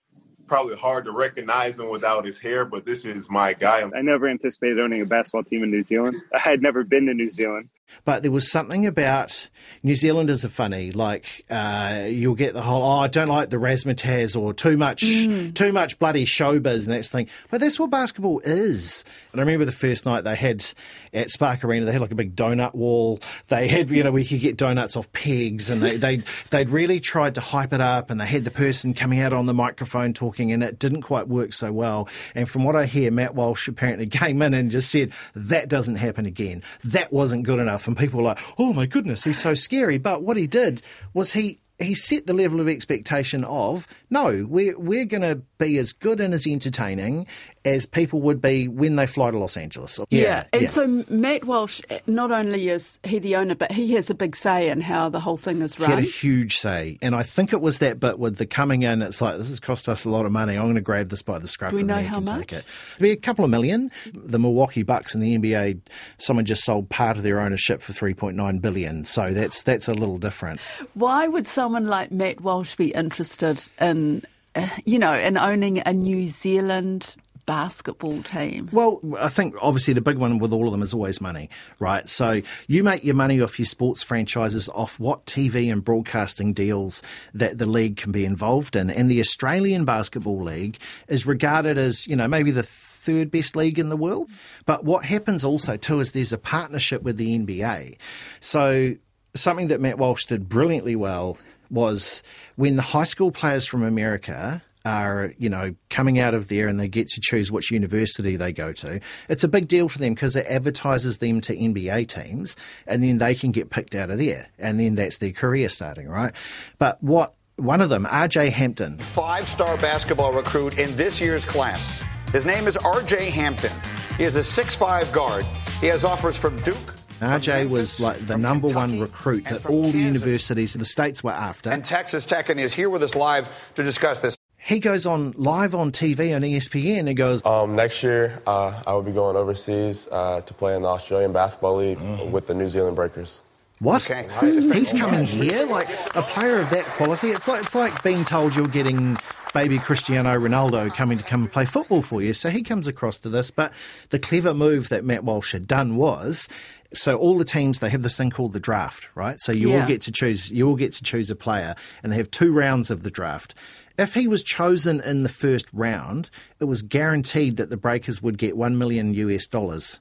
Probably 0.47 0.77
hard 0.77 1.05
to 1.07 1.13
recognize 1.13 1.79
him 1.79 1.91
without 1.91 2.25
his 2.25 2.39
hair, 2.39 2.65
but 2.65 2.87
this 2.87 3.05
is 3.05 3.29
my 3.29 3.53
guy. 3.53 3.83
I 3.97 4.03
never 4.03 4.29
anticipated 4.29 4.79
owning 4.79 5.03
a 5.03 5.07
basketball 5.07 5.43
team 5.43 5.65
in 5.65 5.71
New 5.71 5.83
Zealand. 5.83 6.17
I 6.35 6.39
had 6.39 6.63
never 6.63 6.85
been 6.85 7.07
to 7.07 7.15
New 7.15 7.31
Zealand. 7.31 7.69
But 8.05 8.23
there 8.23 8.31
was 8.31 8.51
something 8.51 8.87
about 8.87 9.49
New 9.83 9.95
Zealanders 9.95 10.45
are 10.45 10.49
funny. 10.49 10.91
Like 10.91 11.45
uh, 11.51 12.05
you'll 12.09 12.35
get 12.35 12.55
the 12.55 12.63
whole, 12.63 12.83
oh, 12.83 12.99
I 12.99 13.09
don't 13.09 13.29
like 13.29 13.51
the 13.51 13.57
razzmatazz 13.57 14.41
or 14.41 14.53
too 14.53 14.77
much, 14.77 15.01
too 15.01 15.73
much 15.73 15.99
bloody 15.99 16.25
showbiz 16.25 16.85
and 16.85 16.95
that 16.95 17.07
thing. 17.07 17.29
But 17.51 17.61
that's 17.61 17.79
what 17.79 17.91
basketball 17.91 18.41
is. 18.45 19.05
And 19.33 19.41
I 19.41 19.45
remember 19.45 19.65
the 19.65 19.73
first 19.73 20.07
night 20.07 20.25
they 20.25 20.37
had 20.37 20.65
at 21.13 21.31
Spark 21.31 21.65
Arena, 21.65 21.87
they 21.87 21.93
had 21.93 22.01
like 22.01 22.11
a 22.11 22.17
big 22.17 22.37
donut 22.37 22.75
wall. 22.75 23.21
They 23.49 23.69
had, 23.69 23.91
you 23.91 24.03
know, 24.03 24.11
we 24.11 24.25
could 24.25 24.41
get 24.41 24.57
donuts 24.57 24.97
off 24.97 25.11
pegs, 25.13 25.71
and 25.71 25.83
they 25.83 25.97
they 25.97 26.23
they'd 26.51 26.69
really 26.69 27.01
tried 27.01 27.35
to 27.37 27.41
hype 27.41 27.73
it 27.73 27.81
up. 27.81 28.11
And 28.11 28.21
they 28.21 28.27
had 28.27 28.45
the 28.45 28.51
person 28.51 28.95
coming 28.95 29.21
out 29.21 29.33
on 29.33 29.47
the 29.47 29.55
microphone 29.55 30.13
talking, 30.13 30.53
and 30.53 30.63
it 30.63 30.79
didn't 30.79 31.03
quite 31.03 31.29
work 31.29 31.53
so 31.53 31.73
well. 31.73 32.09
And 32.35 32.49
from 32.49 32.65
what 32.65 32.77
I 32.77 32.87
hear, 32.87 33.11
Matt 33.11 33.35
Walsh 33.35 33.69
apparently 33.69 34.07
came 34.17 34.43
in 34.43 34.55
and 34.55 34.71
just 34.71 34.91
said 34.91 35.13
that 35.35 35.69
doesn't 35.69 35.97
happen 35.97 36.27
again. 36.27 36.63
That 36.85 37.13
wasn't 37.13 37.45
good 37.45 37.59
enough. 37.59 37.76
And 37.87 37.97
people 37.97 38.19
were 38.19 38.25
like, 38.25 38.39
oh 38.59 38.73
my 38.73 38.87
goodness, 38.87 39.25
he's 39.25 39.41
so 39.41 39.55
scary. 39.55 39.99
But 39.99 40.23
what 40.23 40.37
he 40.37 40.47
did 40.47 40.83
was 41.13 41.33
he 41.33 41.59
he 41.79 41.95
set 41.95 42.27
the 42.27 42.33
level 42.33 42.61
of 42.61 42.69
expectation 42.69 43.45
of 43.45 43.87
no, 44.11 44.47
we're 44.49 44.79
we're 44.79 45.05
going 45.05 45.23
to 45.23 45.43
be 45.59 45.79
as 45.79 45.93
good 45.93 46.21
and 46.21 46.33
as 46.33 46.47
entertaining 46.47 47.27
as 47.65 47.87
people 47.87 48.21
would 48.21 48.41
be 48.41 48.69
when 48.69 48.97
they 48.97 49.07
fly 49.07 49.31
to 49.31 49.39
Los 49.39 49.57
Angeles. 49.57 49.99
Yeah, 50.11 50.45
and 50.53 50.71
so 50.71 51.05
Matt 51.09 51.45
Walsh, 51.45 51.81
eh, 51.91 51.99
not 52.07 52.31
only 52.31 52.69
is 52.69 53.01
he 53.03 53.19
the 53.19 53.37
owner, 53.37 53.55
but 53.55 53.73
he 53.73 53.95
has 53.95 54.09
a 54.09 54.15
big 54.15 54.37
say 54.37 54.71
in 54.71 54.81
how 54.81 55.09
the 55.09 55.21
whole 55.21 55.37
thing 55.37 55.63
is 55.63 55.75
He 55.75 55.85
had 55.85 55.95
run. 55.95 55.99
a 55.99 56.07
huge 56.07 56.57
say, 56.57 56.99
and 57.03 57.15
I 57.15 57.23
think 57.23 57.53
it 57.53 57.61
was 57.61 57.79
that 57.81 58.01
bit 58.01 58.19
with 58.19 58.37
the 58.37 58.47
coming 58.47 58.83
in. 58.83 59.03
It's 59.03 59.21
like 59.21 59.37
this 59.37 59.49
has 59.49 59.61
cost 59.61 59.89
us 59.89 60.05
a 60.05 60.11
lot 60.11 60.25
of 60.25 60.33
money. 60.33 60.55
I'm 60.55 60.65
going 60.65 60.77
to 60.77 60.81
grab 60.81 61.09
this 61.11 61.23
by 61.23 61.39
the 61.39 61.49
scruff. 61.49 61.73
Do 61.73 61.77
we 61.79 61.83
know 61.83 61.97
neck 61.97 62.07
how 62.07 62.21
much? 62.21 62.53
It. 62.53 62.65
It'd 62.93 63.03
be 63.03 63.11
a 63.11 63.17
couple 63.17 63.45
of 63.45 63.51
million. 63.51 63.91
The 64.15 64.39
Milwaukee 64.39 64.83
Bucks 64.83 65.15
and 65.15 65.23
the 65.23 65.37
NBA, 65.37 65.81
someone 66.19 66.45
just 66.45 66.65
sold 66.65 66.89
part 66.89 67.17
of 67.17 67.23
their 67.23 67.41
ownership 67.41 67.83
for 67.83 67.93
3.9 67.93 68.61
billion. 68.61 69.05
So 69.05 69.33
that's 69.33 69.63
that's 69.63 69.89
a 69.89 69.95
little 69.95 70.19
different. 70.19 70.61
Why 70.95 71.29
would 71.29 71.47
someone 71.47 71.66
like 71.69 72.11
Matt 72.11 72.41
Walsh 72.41 72.77
be 72.77 72.91
interested 72.91 73.63
in 73.81 74.23
uh, 74.57 74.69
you 74.85 74.99
know, 74.99 75.13
and 75.13 75.37
owning 75.37 75.83
a 75.85 75.93
New 75.93 76.27
Zealand 76.27 77.15
basketball 77.45 78.23
team? 78.23 78.69
Well, 78.73 79.01
I 79.19 79.29
think 79.29 79.55
obviously 79.61 79.95
the 79.95 80.01
big 80.01 80.17
one 80.17 80.39
with 80.39 80.53
all 80.53 80.67
of 80.67 80.73
them 80.73 80.83
is 80.83 80.95
always 80.95 81.21
money, 81.21 81.51
right? 81.79 82.09
So 82.09 82.41
you 82.67 82.83
make 82.83 83.05
your 83.05 83.15
money 83.15 83.41
off 83.41 83.59
your 83.59 83.67
sports 83.67 84.03
franchises 84.03 84.69
off 84.71 84.99
what 84.99 85.27
TV 85.27 85.71
and 85.71 85.85
broadcasting 85.85 86.55
deals 86.55 87.03
that 87.35 87.59
the 87.59 87.67
league 87.67 87.97
can 87.97 88.13
be 88.13 88.25
involved 88.25 88.77
in. 88.77 88.91
And 88.91 89.11
the 89.11 89.21
Australian 89.21 89.85
Basketball 89.85 90.43
League 90.43 90.79
is 91.07 91.27
regarded 91.27 91.79
as, 91.79 92.07
you 92.07 92.17
know, 92.17 92.27
maybe 92.27 92.51
the 92.51 92.63
third 92.63 93.31
best 93.31 93.55
league 93.55 93.79
in 93.79 93.91
the 93.91 93.97
world. 93.97 94.31
But 94.65 94.85
what 94.85 95.05
happens 95.05 95.45
also 95.45 95.77
too 95.77 96.01
is 96.01 96.13
there's 96.13 96.33
a 96.33 96.39
partnership 96.39 97.03
with 97.03 97.19
the 97.19 97.39
NBA. 97.39 97.99
So 98.41 98.95
something 99.35 99.69
that 99.69 99.81
Matt 99.81 99.99
Walsh 99.99 100.25
did 100.25 100.49
brilliantly 100.49 100.97
well 100.97 101.37
was 101.71 102.23
when 102.57 102.77
the 102.77 102.83
high 102.83 103.05
school 103.05 103.31
players 103.31 103.67
from 103.67 103.83
America 103.83 104.63
are, 104.87 105.33
you 105.37 105.51
know, 105.51 105.75
coming 105.91 106.19
out 106.19 106.33
of 106.33 106.49
there 106.49 106.69
and 106.69 106.79
they 106.79 106.89
get 106.89 107.09
to 107.09 107.21
choose 107.21 107.51
which 107.51 107.71
university 107.73 108.37
they 108.37 108.53
go 108.53 108.73
to. 108.73 109.01
It's 109.29 109.43
a 109.43 109.49
big 109.49 109.67
deal 109.67 109.89
for 109.89 109.99
them 109.99 110.15
because 110.15 110.37
it 110.37 110.47
advertises 110.47 111.19
them 111.19 111.41
to 111.43 111.57
NBA 111.57 112.09
teams 112.09 112.57
and 112.87 113.03
then 113.03 113.19
they 113.19 113.35
can 113.35 113.51
get 113.51 113.71
picked 113.71 113.97
out 113.97 114.11
of 114.11 114.19
there. 114.19 114.49
And 114.59 114.79
then 114.79 114.95
that's 114.95 115.19
their 115.19 115.33
career 115.33 115.69
starting, 115.69 116.09
right? 116.09 116.33
But 116.79 117.03
what 117.03 117.35
one 117.57 117.81
of 117.81 117.89
them, 117.89 118.05
RJ 118.05 118.53
Hampton. 118.53 118.99
Five 118.99 119.49
star 119.49 119.77
basketball 119.79 120.33
recruit 120.33 120.79
in 120.79 120.95
this 120.95 121.21
year's 121.21 121.45
class. 121.45 122.05
His 122.33 122.45
name 122.45 122.67
is 122.67 122.77
RJ 122.77 123.29
Hampton. 123.31 123.73
He 124.19 124.25
is 124.25 124.37
a 124.37 124.45
six-five 124.45 125.11
guard. 125.13 125.45
He 125.81 125.87
has 125.87 126.05
offers 126.05 126.37
from 126.37 126.61
Duke. 126.63 126.96
RJ 127.21 127.69
was 127.69 128.01
like 128.01 128.27
the 128.27 128.37
number 128.37 128.69
one 128.69 129.01
recruit 129.01 129.45
that 129.47 129.67
all 129.67 129.91
the 129.91 129.99
universities 129.99 130.75
in 130.75 130.79
the 130.79 130.85
States 130.85 131.25
were 131.25 131.31
after. 131.31 131.71
And 131.71 131.85
Texas 131.85 132.25
Tech, 132.25 132.49
and 132.49 132.59
he 132.59 132.65
is 132.65 132.75
here 132.75 132.91
with 132.91 133.03
us 133.03 133.15
live 133.15 133.49
to 133.75 133.83
discuss 133.83 134.21
this 134.21 134.37
he 134.67 134.81
goes 134.81 135.07
on 135.07 135.33
live 135.37 135.77
on 135.77 135.93
TV 135.93 136.35
on 136.35 136.43
ESPN 136.43 137.07
and 137.07 137.17
goes, 137.17 137.45
um, 137.47 137.77
Next 137.77 138.03
year, 138.03 138.43
uh, 138.49 138.83
I 138.85 138.93
will 138.95 139.03
be 139.03 139.13
going 139.13 139.37
overseas 139.37 140.09
uh, 140.11 140.41
to 140.41 140.55
play 140.55 140.75
in 140.75 140.83
the 140.83 140.89
Australian 140.89 141.33
Basketball 141.33 141.77
League 141.77 141.99
mm. 141.99 142.33
with 142.33 142.49
the 142.49 142.55
New 142.55 142.69
Zealand 142.69 142.97
Breakers. 142.97 143.43
What? 143.79 144.11
Okay. 144.11 144.27
He's 144.73 144.93
coming 144.93 145.23
here 145.23 145.67
like 145.67 145.89
a 146.17 146.23
player 146.23 146.57
of 146.57 146.71
that 146.71 146.85
quality. 146.87 147.31
It's 147.31 147.47
like 147.47 147.63
it's 147.63 147.75
like 147.75 148.03
being 148.03 148.25
told 148.25 148.57
you're 148.57 148.67
getting 148.67 149.19
baby 149.55 149.79
Cristiano 149.79 150.33
Ronaldo 150.33 150.93
coming 150.95 151.19
to 151.19 151.25
come 151.25 151.43
and 151.43 151.53
play 151.53 151.65
football 151.65 152.03
for 152.03 152.21
you. 152.21 152.35
So 152.35 152.51
he 152.51 152.63
comes 152.63 152.89
across 152.89 153.19
to 153.21 153.29
this, 153.29 153.51
but 153.51 153.73
the 154.11 154.19
clever 154.19 154.53
move 154.53 154.89
that 154.89 155.05
Matt 155.05 155.25
Walsh 155.25 155.53
had 155.53 155.67
done 155.67 155.97
was 155.97 156.49
so 156.93 157.17
all 157.17 157.39
the 157.39 157.45
teams 157.45 157.79
they 157.79 157.91
have 157.91 158.03
this 158.03 158.17
thing 158.17 158.31
called 158.31 158.53
the 158.53 158.61
draft, 158.61 159.09
right? 159.15 159.41
So 159.41 159.53
you 159.53 159.71
yeah. 159.71 159.81
all 159.81 159.87
get 159.87 160.03
to 160.03 160.13
choose 160.13 160.51
you 160.51 160.69
all 160.69 160.77
get 160.77 160.93
to 160.95 161.03
choose 161.03 161.31
a 161.31 161.37
player 161.37 161.75
and 162.03 162.13
they 162.13 162.17
have 162.17 162.31
two 162.31 162.53
rounds 162.53 162.91
of 162.91 163.03
the 163.03 163.11
draft. 163.11 163.55
If 163.99 164.15
he 164.15 164.29
was 164.29 164.43
chosen 164.43 165.01
in 165.01 165.23
the 165.23 165.29
first 165.29 165.67
round, 165.73 166.29
it 166.61 166.65
was 166.65 166.83
guaranteed 166.83 167.57
that 167.57 167.71
the 167.71 167.79
Breakers 167.79 168.21
would 168.21 168.37
get 168.37 168.57
1 168.57 168.77
million 168.77 169.15
US 169.15 169.47
dollars 169.47 170.01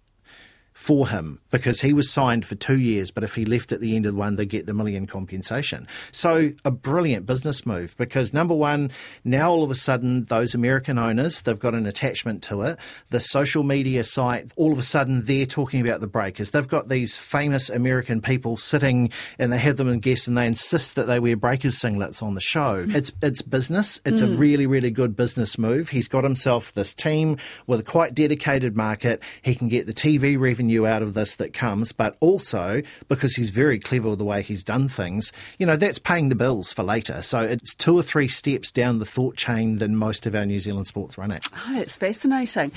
for 0.76 1.08
him 1.08 1.40
because 1.52 1.80
he 1.80 1.94
was 1.94 2.12
signed 2.12 2.46
for 2.46 2.54
two 2.56 2.78
years, 2.78 3.10
but 3.10 3.24
if 3.24 3.34
he 3.34 3.46
left 3.46 3.72
at 3.72 3.80
the 3.80 3.96
end 3.96 4.06
of 4.06 4.12
the 4.12 4.20
one, 4.20 4.36
they 4.36 4.46
get 4.46 4.66
the 4.66 4.74
million 4.74 5.08
compensation. 5.08 5.88
So 6.12 6.52
a 6.66 6.70
brilliant 6.70 7.26
business 7.26 7.66
move 7.66 7.96
because 7.98 8.34
number 8.34 8.54
one, 8.54 8.92
now 9.24 9.50
all 9.50 9.64
of 9.64 9.72
a 9.72 9.76
sudden 9.76 10.26
those 10.26 10.54
American 10.54 10.98
owners, 10.98 11.42
they've 11.42 11.58
got 11.58 11.76
an 11.76 11.86
attachment 11.86 12.44
to 12.44 12.62
it. 12.64 12.78
The 13.10 13.22
social 13.22 13.64
media 13.64 14.04
site, 14.04 14.52
all 14.58 14.74
of 14.74 14.78
a 14.78 14.84
sudden 14.84 15.24
they're 15.24 15.46
talking 15.46 15.80
about 15.80 16.02
the 16.02 16.08
breakers. 16.08 16.52
They've 16.52 16.68
got 16.68 16.90
these 16.90 17.18
famous 17.18 17.70
American 17.70 18.20
people 18.20 18.58
sitting 18.58 19.12
and 19.40 19.54
they 19.54 19.58
have 19.58 19.78
them 19.78 19.88
in 19.88 20.00
guests 20.02 20.28
and 20.28 20.38
they 20.38 20.46
insist 20.46 20.98
that 20.98 21.08
they 21.08 21.22
wear 21.22 21.38
breakers 21.38 21.80
singlets 21.80 22.22
on 22.22 22.34
the 22.34 22.42
show. 22.42 22.86
It's 22.90 23.14
it's 23.22 23.42
business. 23.42 24.02
It's 24.06 24.22
mm. 24.22 24.34
a 24.34 24.38
really, 24.38 24.68
really 24.68 24.92
good 24.92 25.16
business 25.16 25.58
move. 25.58 25.88
He's 25.88 26.10
got 26.10 26.26
himself 26.26 26.74
this 26.74 26.94
team 26.94 27.38
with 27.66 27.80
a 27.80 27.84
quite 27.84 28.14
dedicated 28.14 28.76
market. 28.76 29.22
He 29.42 29.56
can 29.56 29.70
get 29.70 29.86
the 29.86 29.94
TV 29.94 30.38
revenue 30.66 30.88
out 30.88 31.04
of 31.04 31.14
this 31.14 31.36
that 31.36 31.54
comes, 31.54 31.92
but 31.92 32.18
also 32.20 32.82
because 33.08 33.36
he's 33.36 33.52
very 33.52 33.78
clever 33.78 34.10
with 34.10 34.20
the 34.20 34.26
way 34.26 34.42
he's 34.42 34.64
done 34.64 34.88
things, 34.88 35.32
you 35.60 35.66
know, 35.66 35.76
that's 35.76 36.00
paying 36.00 36.30
the 36.30 36.36
bills 36.36 36.74
for 36.74 36.82
later. 36.82 37.22
So 37.22 37.42
it's 37.42 37.76
two 37.76 37.96
or 37.96 38.02
three 38.02 38.28
steps 38.28 38.72
down 38.72 38.98
the 38.98 39.06
thought 39.06 39.38
chain 39.38 39.78
than 39.78 39.96
most 39.96 40.26
of 40.26 40.34
our 40.34 40.46
New 40.46 40.60
Zealand 40.60 40.88
sports 40.88 41.18
run 41.18 41.32
at. 41.32 41.48
Oh, 41.54 41.74
that's 41.76 41.98
fascinating. 41.98 42.72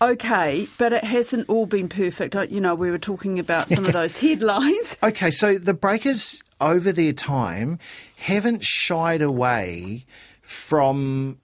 Okay, 0.00 0.68
but 0.78 0.92
it 0.92 1.04
hasn't 1.04 1.48
all 1.48 1.66
been 1.66 1.88
perfect. 1.88 2.36
You 2.50 2.60
know, 2.60 2.76
we 2.76 2.90
were 2.90 2.98
talking 2.98 3.40
about 3.40 3.68
some 3.68 3.84
of 3.84 3.92
those 4.00 4.20
headlines. 4.20 4.96
Okay, 5.02 5.32
so 5.32 5.58
the 5.58 5.74
Breakers 5.74 6.42
over 6.60 6.92
their 6.92 7.12
time 7.12 7.80
haven't 8.16 8.62
shied 8.62 9.20
away 9.20 10.06
from 10.42 11.38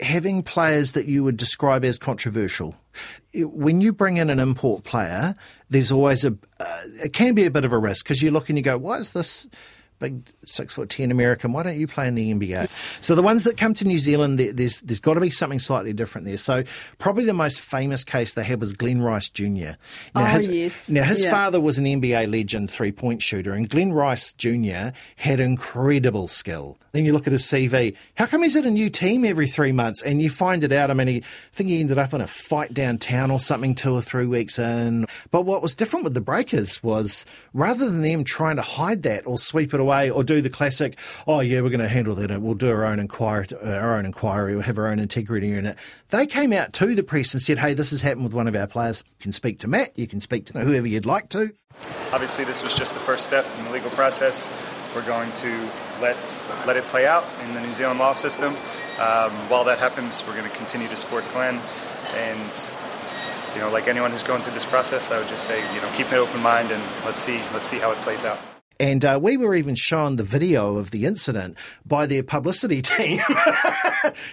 having 0.00 0.42
players 0.42 0.92
that 0.92 1.06
you 1.06 1.24
would 1.24 1.38
describe 1.38 1.84
as 1.84 1.98
controversial. 1.98 2.74
When 3.44 3.80
you 3.80 3.92
bring 3.92 4.16
in 4.16 4.30
an 4.30 4.38
import 4.38 4.84
player, 4.84 5.34
there's 5.70 5.92
always 5.92 6.24
a, 6.24 6.36
uh, 6.60 6.82
it 7.02 7.12
can 7.12 7.34
be 7.34 7.44
a 7.44 7.50
bit 7.50 7.64
of 7.64 7.72
a 7.72 7.78
risk 7.78 8.04
because 8.04 8.22
you 8.22 8.30
look 8.30 8.48
and 8.48 8.58
you 8.58 8.64
go, 8.64 8.78
why 8.78 8.98
is 8.98 9.12
this 9.12 9.46
big 9.98 10.28
six 10.44 10.74
foot 10.74 10.88
ten 10.88 11.10
American. 11.10 11.52
Why 11.52 11.62
don't 11.62 11.78
you 11.78 11.86
play 11.86 12.06
in 12.06 12.14
the 12.14 12.32
NBA? 12.32 12.70
So 13.00 13.14
the 13.14 13.22
ones 13.22 13.44
that 13.44 13.56
come 13.56 13.74
to 13.74 13.84
New 13.84 13.98
Zealand, 13.98 14.38
there's 14.38 14.80
there's 14.80 15.00
got 15.00 15.14
to 15.14 15.20
be 15.20 15.30
something 15.30 15.58
slightly 15.58 15.92
different 15.92 16.26
there. 16.26 16.36
So 16.36 16.64
probably 16.98 17.24
the 17.24 17.32
most 17.32 17.60
famous 17.60 18.04
case 18.04 18.34
they 18.34 18.44
had 18.44 18.60
was 18.60 18.72
Glen 18.72 19.02
Rice 19.02 19.28
Jr. 19.28 19.44
Now 19.44 19.76
oh 20.16 20.24
his, 20.24 20.48
yes. 20.48 20.90
Now 20.90 21.04
his 21.04 21.24
yeah. 21.24 21.30
father 21.30 21.60
was 21.60 21.78
an 21.78 21.84
NBA 21.84 22.30
legend 22.30 22.70
three 22.70 22.92
point 22.92 23.22
shooter, 23.22 23.52
and 23.52 23.68
Glen 23.68 23.92
Rice 23.92 24.32
Jr. 24.32 24.90
had 25.16 25.40
incredible 25.40 26.28
skill. 26.28 26.78
Then 26.92 27.04
you 27.04 27.12
look 27.12 27.26
at 27.26 27.32
his 27.32 27.44
CV. 27.44 27.94
How 28.14 28.26
come 28.26 28.42
he's 28.42 28.56
at 28.56 28.66
a 28.66 28.70
new 28.70 28.90
team 28.90 29.24
every 29.24 29.46
three 29.46 29.72
months? 29.72 30.02
And 30.02 30.22
you 30.22 30.30
find 30.30 30.64
it 30.64 30.72
out. 30.72 30.90
I 30.90 30.94
mean, 30.94 31.06
he, 31.06 31.16
I 31.18 31.22
think 31.52 31.68
he 31.68 31.80
ended 31.80 31.98
up 31.98 32.14
in 32.14 32.20
a 32.20 32.26
fight 32.26 32.72
downtown 32.72 33.30
or 33.30 33.38
something 33.38 33.74
two 33.74 33.94
or 33.94 34.00
three 34.00 34.26
weeks 34.26 34.58
in. 34.58 35.06
But 35.30 35.42
what 35.42 35.60
was 35.62 35.74
different 35.74 36.04
with 36.04 36.14
the 36.14 36.20
Breakers 36.20 36.82
was 36.82 37.26
rather 37.52 37.88
than 37.88 38.00
them 38.00 38.24
trying 38.24 38.56
to 38.56 38.62
hide 38.62 39.02
that 39.02 39.26
or 39.26 39.38
sweep 39.38 39.74
it 39.74 39.80
away 39.80 39.87
away 39.88 40.10
or 40.10 40.22
do 40.22 40.40
the 40.40 40.50
classic, 40.50 40.98
oh 41.26 41.40
yeah, 41.40 41.60
we're 41.60 41.70
going 41.70 41.80
to 41.80 41.88
handle 41.88 42.14
that. 42.14 42.40
We'll 42.40 42.54
do 42.54 42.70
our 42.70 42.84
own 42.84 42.98
inquiry, 42.98 43.46
uh, 43.62 43.70
our 43.70 43.96
own 43.96 44.04
inquiry. 44.04 44.54
We'll 44.54 44.64
have 44.64 44.78
our 44.78 44.88
own 44.88 44.98
integrity 44.98 45.48
unit. 45.48 45.76
They 46.10 46.26
came 46.26 46.52
out 46.52 46.72
to 46.74 46.94
the 46.94 47.02
press 47.02 47.32
and 47.32 47.40
said, 47.40 47.58
hey, 47.58 47.74
this 47.74 47.90
has 47.90 48.02
happened 48.02 48.24
with 48.24 48.34
one 48.34 48.46
of 48.46 48.54
our 48.54 48.66
players. 48.66 49.02
You 49.18 49.22
can 49.22 49.32
speak 49.32 49.60
to 49.60 49.68
Matt. 49.68 49.98
You 49.98 50.06
can 50.06 50.20
speak 50.20 50.46
to 50.46 50.60
whoever 50.60 50.86
you'd 50.86 51.06
like 51.06 51.30
to. 51.30 51.54
Obviously, 52.12 52.44
this 52.44 52.62
was 52.62 52.74
just 52.74 52.94
the 52.94 53.00
first 53.00 53.24
step 53.24 53.46
in 53.58 53.64
the 53.64 53.70
legal 53.70 53.90
process. 53.90 54.50
We're 54.94 55.06
going 55.06 55.30
to 55.32 55.68
let 56.00 56.16
let 56.66 56.76
it 56.76 56.84
play 56.84 57.06
out 57.06 57.24
in 57.44 57.54
the 57.54 57.60
New 57.60 57.72
Zealand 57.72 57.98
law 58.00 58.12
system. 58.12 58.54
Um, 58.98 59.30
while 59.48 59.64
that 59.64 59.78
happens, 59.78 60.26
we're 60.26 60.34
going 60.34 60.50
to 60.50 60.56
continue 60.56 60.88
to 60.88 60.96
support 60.96 61.24
Glen. 61.32 61.60
and 62.14 62.72
you 63.54 63.60
know, 63.60 63.70
like 63.70 63.88
anyone 63.88 64.10
who's 64.10 64.22
going 64.22 64.42
through 64.42 64.54
this 64.54 64.66
process, 64.66 65.10
I 65.10 65.18
would 65.18 65.28
just 65.28 65.44
say, 65.44 65.58
you 65.74 65.80
know, 65.80 65.90
keep 65.96 66.10
an 66.12 66.18
open 66.18 66.40
mind 66.42 66.70
and 66.70 66.82
let's 67.04 67.20
see, 67.20 67.38
let's 67.52 67.66
see 67.66 67.78
how 67.78 67.90
it 67.92 67.98
plays 67.98 68.24
out. 68.24 68.38
And 68.80 69.04
uh, 69.04 69.18
we 69.20 69.36
were 69.36 69.54
even 69.54 69.74
shown 69.74 70.16
the 70.16 70.24
video 70.24 70.76
of 70.76 70.92
the 70.92 71.04
incident 71.04 71.56
by 71.84 72.06
their 72.06 72.22
publicity 72.22 72.80
team 72.82 73.20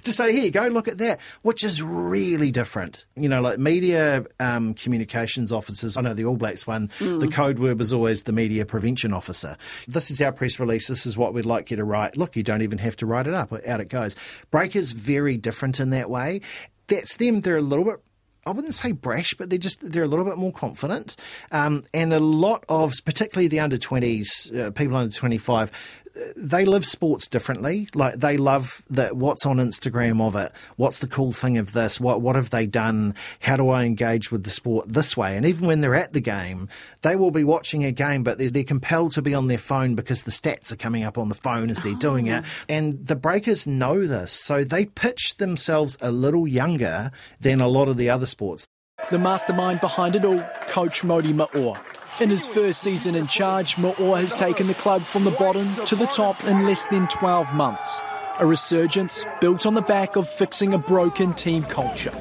to 0.03 0.11
say, 0.11 0.31
here, 0.33 0.51
go 0.51 0.67
look 0.67 0.87
at 0.87 0.99
that, 0.99 1.19
which 1.41 1.63
is 1.63 1.81
really 1.81 2.51
different. 2.51 3.05
You 3.15 3.27
know, 3.27 3.41
like 3.41 3.57
media 3.57 4.25
um, 4.39 4.75
communications 4.75 5.51
officers, 5.51 5.97
I 5.97 6.01
know 6.01 6.13
the 6.13 6.25
All 6.25 6.37
Blacks 6.37 6.67
one, 6.67 6.89
mm. 6.99 7.19
the 7.19 7.27
code 7.27 7.57
word 7.57 7.79
was 7.79 7.91
always 7.91 8.23
the 8.23 8.31
media 8.31 8.65
prevention 8.65 9.13
officer. 9.13 9.57
This 9.87 10.11
is 10.11 10.21
our 10.21 10.31
press 10.31 10.59
release. 10.59 10.87
This 10.87 11.05
is 11.05 11.17
what 11.17 11.33
we'd 11.33 11.45
like 11.45 11.71
you 11.71 11.77
to 11.77 11.83
write. 11.83 12.15
Look, 12.15 12.35
you 12.35 12.43
don't 12.43 12.61
even 12.61 12.77
have 12.77 12.95
to 12.97 13.05
write 13.05 13.27
it 13.27 13.33
up. 13.33 13.51
Out 13.65 13.79
it 13.79 13.89
goes. 13.89 14.15
Breakers 14.51 14.91
very 14.91 15.37
different 15.37 15.79
in 15.79 15.89
that 15.89 16.09
way. 16.09 16.41
That's 16.87 17.15
them. 17.17 17.41
They're 17.41 17.57
a 17.57 17.61
little 17.61 17.85
bit 17.85 17.99
I 18.45 18.51
wouldn't 18.51 18.73
say 18.73 18.91
brash, 18.91 19.33
but 19.33 19.49
they're 19.49 19.59
just 19.59 19.79
they're 19.81 20.03
a 20.03 20.07
little 20.07 20.25
bit 20.25 20.37
more 20.37 20.51
confident, 20.51 21.15
um, 21.51 21.83
and 21.93 22.13
a 22.13 22.19
lot 22.19 22.63
of 22.69 22.93
particularly 23.03 23.47
the 23.47 23.59
under 23.59 23.77
twenties, 23.77 24.51
uh, 24.51 24.71
people 24.71 24.95
under 24.95 25.15
twenty 25.15 25.37
five, 25.37 25.71
they 26.35 26.65
live 26.65 26.85
sports 26.85 27.27
differently. 27.27 27.87
Like 27.93 28.15
they 28.15 28.37
love 28.37 28.83
that 28.89 29.17
what's 29.17 29.45
on 29.45 29.57
Instagram 29.57 30.21
of 30.21 30.35
it. 30.35 30.51
What's 30.77 30.99
the 30.99 31.07
cool 31.07 31.31
thing 31.31 31.57
of 31.57 31.73
this? 31.73 31.99
What 31.99 32.21
what 32.21 32.35
have 32.35 32.49
they 32.49 32.65
done? 32.65 33.15
How 33.39 33.55
do 33.55 33.69
I 33.69 33.83
engage 33.83 34.31
with 34.31 34.43
the 34.43 34.49
sport 34.49 34.87
this 34.87 35.17
way? 35.17 35.37
And 35.37 35.45
even 35.45 35.67
when 35.67 35.81
they're 35.81 35.95
at 35.95 36.13
the 36.13 36.21
game, 36.21 36.69
they 37.01 37.15
will 37.15 37.31
be 37.31 37.43
watching 37.43 37.83
a 37.83 37.91
game, 37.91 38.23
but 38.23 38.37
they're, 38.37 38.49
they're 38.49 38.63
compelled 38.63 39.11
to 39.13 39.21
be 39.21 39.33
on 39.33 39.47
their 39.47 39.57
phone 39.57 39.95
because 39.95 40.23
the 40.23 40.31
stats 40.31 40.71
are 40.71 40.77
coming 40.77 41.03
up 41.03 41.17
on 41.17 41.29
the 41.29 41.35
phone 41.35 41.69
as 41.69 41.83
they're 41.83 41.93
oh. 41.93 41.99
doing 41.99 42.27
it. 42.27 42.43
Oh. 42.45 42.65
And 42.69 43.05
the 43.05 43.15
breakers 43.15 43.67
know 43.67 44.05
this, 44.05 44.31
so 44.31 44.63
they 44.63 44.85
pitch 44.85 45.37
themselves 45.37 45.97
a 46.01 46.11
little 46.11 46.47
younger 46.47 47.11
than 47.39 47.61
a 47.61 47.67
lot 47.67 47.87
of 47.87 47.97
the 47.97 48.09
other 48.09 48.25
sports. 48.25 48.67
The 49.11 49.19
mastermind 49.19 49.81
behind 49.81 50.15
it 50.15 50.25
all, 50.25 50.41
Coach 50.67 51.03
Modi 51.03 51.33
Maor. 51.33 51.77
In 52.21 52.29
his 52.29 52.47
first 52.47 52.81
season 52.81 53.13
in 53.13 53.27
charge, 53.27 53.75
Maor 53.75 54.17
has 54.17 54.37
taken 54.37 54.67
the 54.67 54.73
club 54.75 55.01
from 55.01 55.25
the 55.25 55.31
bottom 55.31 55.69
to 55.83 55.97
the 55.97 56.05
top 56.05 56.41
in 56.45 56.63
less 56.63 56.85
than 56.85 57.09
12 57.09 57.53
months. 57.53 57.99
A 58.39 58.45
resurgence 58.45 59.25
built 59.41 59.65
on 59.65 59.73
the 59.73 59.81
back 59.81 60.15
of 60.15 60.29
fixing 60.29 60.73
a 60.73 60.77
broken 60.77 61.33
team 61.33 61.63
culture. 61.63 62.13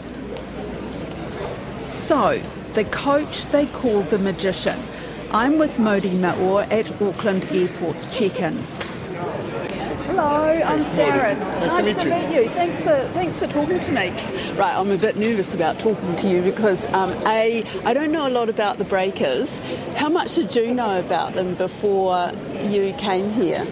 So, 1.85 2.43
the 2.73 2.83
coach 2.87 3.47
they 3.47 3.67
call 3.67 4.03
the 4.03 4.19
magician. 4.19 4.83
I'm 5.31 5.59
with 5.59 5.79
Modi 5.79 6.11
Maor 6.11 6.69
at 6.73 6.91
Auckland 7.01 7.45
Airport's 7.45 8.07
check-in. 8.07 8.67
Hello, 10.07 10.23
I'm 10.23 10.85
Sharon. 10.95 11.39
Nice 11.39 12.03
to 12.03 12.05
meet 12.05 12.35
you. 12.35 12.43
you. 12.43 12.51
Thanks 12.51 12.79
for 12.83 13.13
thanks 13.15 13.39
for 13.39 13.47
talking 13.47 13.81
to 13.81 13.91
me. 13.91 14.11
Right, 14.53 14.77
I'm 14.77 14.91
a 14.91 14.99
bit 14.99 15.17
nervous 15.17 15.55
about 15.55 15.81
talking 15.81 16.15
to 16.17 16.29
you 16.29 16.43
because 16.43 16.85
um, 16.93 17.13
a 17.27 17.65
I 17.87 17.95
don't 17.95 18.13
know 18.13 18.29
a 18.29 18.31
lot 18.31 18.51
about 18.51 18.77
the 18.77 18.85
Breakers. 18.85 19.61
How 19.97 20.11
much 20.11 20.35
did 20.35 20.55
you 20.55 20.75
know 20.75 20.99
about 21.01 21.33
them 21.35 21.55
before 21.55 22.31
you 22.69 22.93
came 22.99 23.33
here? 23.33 23.67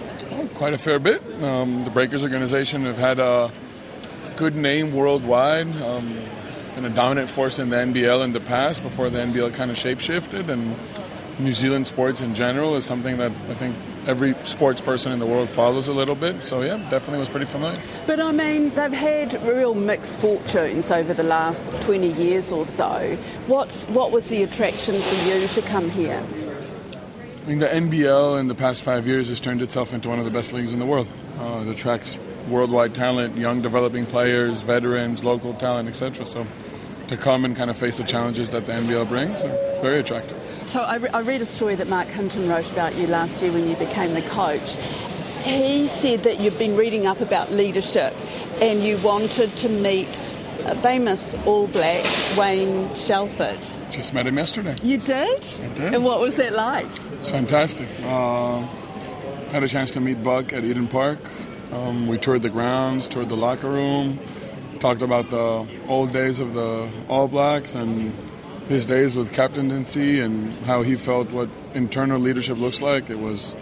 Quite 0.54 0.72
a 0.72 0.78
fair 0.78 0.98
bit. 0.98 1.22
Um, 1.42 1.82
the 1.82 1.90
Breakers 1.90 2.22
organization 2.22 2.86
have 2.86 2.96
had 2.96 3.18
a 3.18 3.52
good 4.36 4.56
name 4.56 4.94
worldwide. 4.94 5.68
Um, 5.82 6.18
been 6.74 6.86
a 6.86 6.90
dominant 6.90 7.28
force 7.28 7.58
in 7.58 7.68
the 7.68 7.76
NBL 7.76 8.24
in 8.24 8.32
the 8.32 8.40
past 8.40 8.82
before 8.82 9.10
the 9.10 9.18
NBL 9.18 9.52
kind 9.52 9.70
of 9.70 9.76
shapeshifted, 9.76 10.48
and 10.48 10.76
New 11.38 11.52
Zealand 11.52 11.86
sports 11.86 12.22
in 12.22 12.34
general 12.34 12.74
is 12.76 12.86
something 12.86 13.18
that 13.18 13.32
I 13.50 13.54
think 13.54 13.76
every 14.06 14.34
sports 14.44 14.80
person 14.80 15.12
in 15.12 15.18
the 15.18 15.26
world 15.26 15.48
follows 15.48 15.88
a 15.88 15.92
little 15.92 16.14
bit. 16.14 16.42
So 16.44 16.62
yeah, 16.62 16.76
definitely 16.90 17.18
was 17.18 17.28
pretty 17.28 17.46
familiar. 17.46 17.76
But 18.06 18.20
I 18.20 18.32
mean, 18.32 18.70
they've 18.70 18.92
had 18.92 19.40
real 19.42 19.74
mixed 19.74 20.18
fortunes 20.18 20.90
over 20.90 21.14
the 21.14 21.22
last 21.22 21.70
20 21.82 22.12
years 22.12 22.50
or 22.52 22.64
so. 22.64 23.16
What's 23.46 23.84
what 23.84 24.12
was 24.12 24.28
the 24.28 24.42
attraction 24.42 25.00
for 25.00 25.14
you 25.26 25.46
to 25.48 25.62
come 25.62 25.90
here? 25.90 26.22
I 27.42 27.48
mean, 27.48 27.58
the 27.58 27.66
NBL 27.66 28.38
in 28.38 28.46
the 28.46 28.54
past 28.54 28.82
five 28.82 29.06
years 29.06 29.28
has 29.28 29.40
turned 29.40 29.62
itself 29.62 29.92
into 29.92 30.08
one 30.08 30.20
of 30.20 30.24
the 30.24 30.30
best 30.30 30.52
leagues 30.52 30.72
in 30.72 30.78
the 30.78 30.86
world. 30.86 31.08
Uh, 31.40 31.64
it 31.66 31.68
attracts 31.68 32.18
worldwide 32.48 32.94
talent, 32.94 33.36
young 33.36 33.62
developing 33.62 34.06
players, 34.06 34.60
veterans, 34.60 35.24
local 35.24 35.54
talent, 35.54 35.88
etc. 35.88 36.24
So 36.24 36.46
to 37.12 37.22
come 37.22 37.44
and 37.44 37.56
kind 37.56 37.70
of 37.70 37.78
face 37.78 37.96
the 37.96 38.04
challenges 38.04 38.50
that 38.50 38.66
the 38.66 38.72
NBL 38.72 39.08
brings, 39.08 39.42
very 39.80 40.00
attractive. 40.00 40.38
So 40.66 40.82
I, 40.82 40.96
re- 40.96 41.10
I 41.10 41.20
read 41.20 41.42
a 41.42 41.46
story 41.46 41.74
that 41.76 41.88
Marc 41.88 42.08
Hinton 42.08 42.48
wrote 42.48 42.70
about 42.70 42.94
you 42.96 43.06
last 43.06 43.42
year 43.42 43.52
when 43.52 43.68
you 43.68 43.76
became 43.76 44.14
the 44.14 44.22
coach. 44.22 44.76
He 45.44 45.88
said 45.88 46.22
that 46.22 46.40
you've 46.40 46.58
been 46.58 46.76
reading 46.76 47.06
up 47.06 47.20
about 47.20 47.50
leadership 47.50 48.14
and 48.60 48.82
you 48.82 48.96
wanted 48.98 49.54
to 49.58 49.68
meet 49.68 50.08
a 50.64 50.76
famous 50.76 51.34
All 51.46 51.66
Black, 51.66 52.06
Wayne 52.36 52.94
Shelford. 52.94 53.58
Just 53.90 54.14
met 54.14 54.26
him 54.26 54.38
yesterday. 54.38 54.76
You 54.82 54.98
did? 54.98 55.44
I 55.44 55.68
did. 55.74 55.94
And 55.94 56.04
what 56.04 56.20
was 56.20 56.36
that 56.36 56.52
like? 56.52 56.86
It's 57.14 57.30
fantastic. 57.30 57.88
Uh, 58.02 58.60
had 59.50 59.62
a 59.62 59.68
chance 59.68 59.90
to 59.92 60.00
meet 60.00 60.22
Buck 60.22 60.52
at 60.52 60.64
Eden 60.64 60.88
Park. 60.88 61.18
Um, 61.72 62.06
we 62.06 62.18
toured 62.18 62.42
the 62.42 62.50
grounds, 62.50 63.08
toured 63.08 63.28
the 63.28 63.36
locker 63.36 63.68
room, 63.68 64.20
talked 64.82 65.00
about 65.00 65.30
the 65.30 65.64
old 65.86 66.12
days 66.12 66.40
of 66.40 66.54
the 66.54 66.90
All 67.08 67.28
Blacks 67.28 67.76
and 67.76 68.12
his 68.66 68.84
days 68.84 69.14
with 69.14 69.32
captaincy 69.32 70.18
and 70.18 70.52
how 70.62 70.82
he 70.82 70.96
felt 70.96 71.30
what 71.30 71.48
internal 71.72 72.18
leadership 72.18 72.58
looks 72.58 72.82
like. 72.82 73.08
It 73.08 73.20
was 73.20 73.54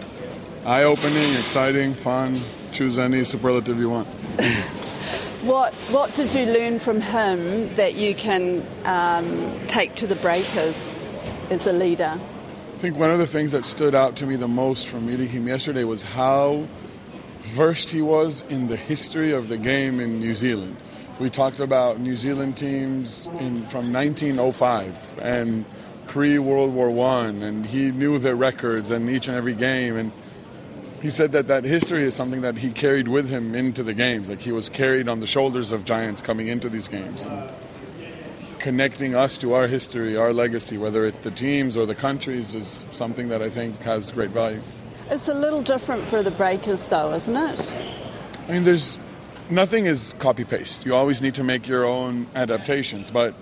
eye 0.65 0.81
opening, 0.81 1.29
exciting, 1.35 1.93
fun. 1.93 2.41
Choose 2.71 2.97
any 2.97 3.23
superlative 3.23 3.77
you 3.77 3.89
want. 3.89 4.07
What 5.41 5.73
What 5.89 6.13
did 6.13 6.31
you 6.35 6.45
learn 6.45 6.77
from 6.77 7.01
him 7.01 7.73
that 7.73 7.95
you 7.95 8.13
can 8.13 8.63
um, 8.85 9.59
take 9.65 9.95
to 9.95 10.05
the 10.05 10.13
Breakers 10.15 10.93
as 11.49 11.65
a 11.65 11.73
leader? 11.73 12.13
I 12.19 12.77
think 12.77 12.95
one 12.95 13.09
of 13.09 13.17
the 13.17 13.25
things 13.25 13.51
that 13.53 13.65
stood 13.65 13.95
out 13.95 14.15
to 14.17 14.27
me 14.27 14.35
the 14.35 14.47
most 14.47 14.87
from 14.87 15.07
meeting 15.07 15.29
him 15.29 15.47
yesterday 15.47 15.83
was 15.83 16.03
how 16.03 16.67
versed 17.55 17.89
he 17.89 18.03
was 18.03 18.43
in 18.49 18.67
the 18.67 18.77
history 18.77 19.31
of 19.31 19.49
the 19.49 19.57
game 19.57 19.99
in 19.99 20.19
New 20.19 20.35
Zealand. 20.35 20.77
We 21.21 21.29
talked 21.29 21.59
about 21.59 21.99
New 21.99 22.15
Zealand 22.15 22.57
teams 22.57 23.27
in, 23.37 23.67
from 23.67 23.93
1905 23.93 25.19
and 25.21 25.65
pre 26.07 26.39
World 26.39 26.73
War 26.73 26.89
One, 26.89 27.43
and 27.43 27.63
he 27.63 27.91
knew 27.91 28.17
their 28.17 28.33
records 28.33 28.89
and 28.89 29.07
each 29.07 29.27
and 29.27 29.37
every 29.37 29.53
game. 29.53 29.97
And 29.97 30.11
he 30.99 31.11
said 31.11 31.31
that 31.33 31.45
that 31.45 31.63
history 31.63 32.05
is 32.05 32.15
something 32.15 32.41
that 32.41 32.57
he 32.57 32.71
carried 32.71 33.07
with 33.07 33.29
him 33.29 33.53
into 33.53 33.83
the 33.83 33.93
games. 33.93 34.29
Like 34.29 34.41
he 34.41 34.51
was 34.51 34.67
carried 34.67 35.07
on 35.07 35.19
the 35.19 35.27
shoulders 35.27 35.71
of 35.71 35.85
giants 35.85 36.23
coming 36.23 36.47
into 36.47 36.69
these 36.69 36.87
games. 36.87 37.21
And 37.21 37.51
connecting 38.57 39.13
us 39.13 39.37
to 39.37 39.53
our 39.53 39.67
history, 39.67 40.17
our 40.17 40.33
legacy, 40.33 40.79
whether 40.79 41.05
it's 41.05 41.19
the 41.19 41.29
teams 41.29 41.77
or 41.77 41.85
the 41.85 41.93
countries, 41.93 42.55
is 42.55 42.83
something 42.89 43.29
that 43.29 43.43
I 43.43 43.49
think 43.51 43.79
has 43.83 44.11
great 44.11 44.31
value. 44.31 44.63
It's 45.11 45.27
a 45.27 45.35
little 45.35 45.61
different 45.61 46.03
for 46.05 46.23
the 46.23 46.31
Breakers, 46.31 46.87
though, 46.87 47.13
isn't 47.13 47.35
it? 47.35 47.71
I 48.47 48.53
mean, 48.53 48.63
there's 48.63 48.97
nothing 49.51 49.85
is 49.85 50.13
copy 50.17 50.43
paste. 50.43 50.85
You 50.85 50.95
always 50.95 51.21
need 51.21 51.35
to 51.35 51.43
make 51.43 51.67
your 51.67 51.85
own 51.85 52.27
adaptations. 52.33 53.11
But 53.11 53.35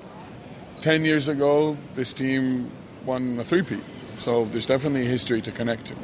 10 0.82 1.06
years 1.06 1.28
ago, 1.28 1.78
this 1.94 2.14
team 2.14 2.72
won 3.06 3.40
a 3.40 3.44
three-peat. 3.44 3.84
So 4.18 4.46
there's 4.46 4.66
definitely 4.66 5.04
a 5.04 5.10
history 5.10 5.42
to 5.42 5.52
connect 5.52 5.86
to. 5.88 5.96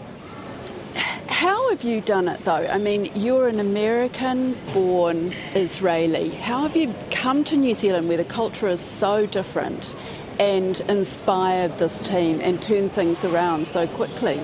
How 1.27 1.69
have 1.69 1.83
you 1.83 1.99
done 1.99 2.29
it 2.29 2.39
though? 2.41 2.65
I 2.67 2.77
mean, 2.77 3.11
you're 3.13 3.49
an 3.49 3.59
American 3.59 4.57
born 4.73 5.33
Israeli. 5.53 6.29
How 6.29 6.61
have 6.61 6.77
you 6.77 6.93
come 7.11 7.43
to 7.45 7.57
New 7.57 7.73
Zealand 7.73 8.07
where 8.07 8.17
the 8.17 8.23
culture 8.23 8.67
is 8.69 8.79
so 8.79 9.25
different 9.25 9.93
and 10.39 10.79
inspired 10.81 11.77
this 11.77 11.99
team 11.99 12.39
and 12.41 12.61
turned 12.61 12.93
things 12.93 13.25
around 13.25 13.67
so 13.67 13.85
quickly? 13.87 14.39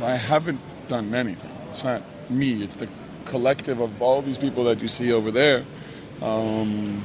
I 0.00 0.14
haven't 0.14 0.60
done 0.88 1.14
anything. 1.14 1.50
It's 1.70 1.82
not 1.82 2.02
me, 2.30 2.62
it's 2.62 2.76
the 2.76 2.88
collective 3.24 3.80
of 3.80 4.02
all 4.02 4.22
these 4.22 4.38
people 4.38 4.64
that 4.64 4.80
you 4.80 4.88
see 4.88 5.12
over 5.12 5.30
there. 5.30 5.64
Um, 6.22 7.04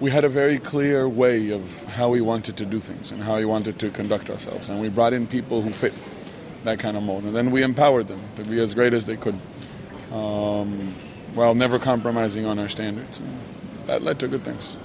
we 0.00 0.10
had 0.10 0.24
a 0.24 0.28
very 0.28 0.58
clear 0.58 1.08
way 1.08 1.50
of 1.50 1.84
how 1.84 2.08
we 2.08 2.20
wanted 2.20 2.56
to 2.58 2.64
do 2.64 2.78
things 2.78 3.10
and 3.10 3.22
how 3.22 3.36
we 3.36 3.44
wanted 3.44 3.78
to 3.80 3.90
conduct 3.90 4.30
ourselves. 4.30 4.68
And 4.68 4.80
we 4.80 4.88
brought 4.88 5.12
in 5.12 5.26
people 5.26 5.62
who 5.62 5.72
fit 5.72 5.92
that 6.64 6.78
kind 6.78 6.96
of 6.96 7.02
mold. 7.02 7.24
And 7.24 7.34
then 7.34 7.50
we 7.50 7.62
empowered 7.62 8.06
them 8.06 8.20
to 8.36 8.44
be 8.44 8.60
as 8.60 8.74
great 8.74 8.92
as 8.92 9.06
they 9.06 9.16
could 9.16 9.38
um, 10.12 10.94
while 11.34 11.54
never 11.54 11.78
compromising 11.78 12.46
on 12.46 12.58
our 12.58 12.68
standards. 12.68 13.18
And 13.18 13.40
that 13.86 14.02
led 14.02 14.20
to 14.20 14.28
good 14.28 14.44
things. 14.44 14.76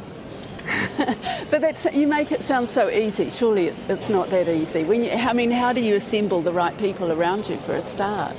but 0.98 1.62
that's 1.62 1.86
you 1.94 2.08
make 2.08 2.32
it 2.32 2.42
sound 2.44 2.70
so 2.70 2.90
easy. 2.90 3.30
Surely 3.30 3.68
it's 3.90 4.10
not 4.10 4.30
that 4.30 4.48
easy. 4.48 4.84
When 4.84 5.04
you, 5.04 5.12
I 5.12 5.34
mean, 5.34 5.52
how 5.52 5.74
do 5.74 5.82
you 5.82 5.96
assemble 5.96 6.42
the 6.42 6.54
right 6.54 6.78
people 6.78 7.12
around 7.12 7.50
you 7.50 7.58
for 7.58 7.74
a 7.76 7.82
start? 7.82 8.38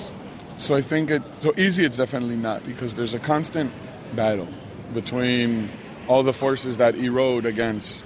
So 0.57 0.75
I 0.75 0.83
think 0.83 1.11
it 1.11 1.23
so 1.43 1.53
easy. 1.57 1.85
It's 1.85 1.97
definitely 1.97 2.37
not 2.37 2.65
because 2.65 2.95
there's 2.95 3.15
a 3.15 3.19
constant 3.19 3.73
battle 4.15 4.49
between 4.93 5.71
all 6.07 6.23
the 6.23 6.33
forces 6.33 6.77
that 6.77 6.95
erode 6.95 7.47
against 7.47 8.05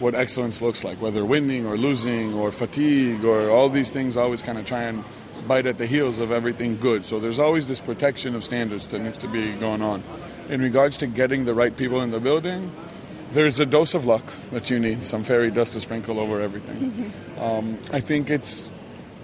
what 0.00 0.14
excellence 0.14 0.60
looks 0.60 0.82
like, 0.82 1.00
whether 1.00 1.24
winning 1.24 1.66
or 1.66 1.78
losing 1.78 2.34
or 2.34 2.50
fatigue 2.50 3.24
or 3.24 3.48
all 3.48 3.68
these 3.68 3.90
things 3.90 4.16
always 4.16 4.42
kind 4.42 4.58
of 4.58 4.64
try 4.66 4.82
and 4.82 5.04
bite 5.46 5.66
at 5.66 5.78
the 5.78 5.86
heels 5.86 6.18
of 6.18 6.32
everything 6.32 6.78
good. 6.78 7.04
So 7.06 7.20
there's 7.20 7.38
always 7.38 7.66
this 7.66 7.80
protection 7.80 8.34
of 8.34 8.44
standards 8.44 8.88
that 8.88 9.00
needs 9.00 9.18
to 9.18 9.28
be 9.28 9.52
going 9.54 9.82
on. 9.82 10.02
In 10.48 10.60
regards 10.60 10.98
to 10.98 11.06
getting 11.06 11.44
the 11.44 11.54
right 11.54 11.76
people 11.76 12.02
in 12.02 12.10
the 12.10 12.20
building, 12.20 12.74
there's 13.32 13.60
a 13.60 13.66
dose 13.66 13.94
of 13.94 14.04
luck 14.04 14.24
that 14.52 14.70
you 14.70 14.78
need, 14.78 15.04
some 15.04 15.24
fairy 15.24 15.50
dust 15.50 15.72
to 15.74 15.80
sprinkle 15.80 16.18
over 16.18 16.40
everything. 16.40 17.12
Um, 17.34 17.78
I 17.92 18.00
think 18.00 18.30
it's 18.30 18.70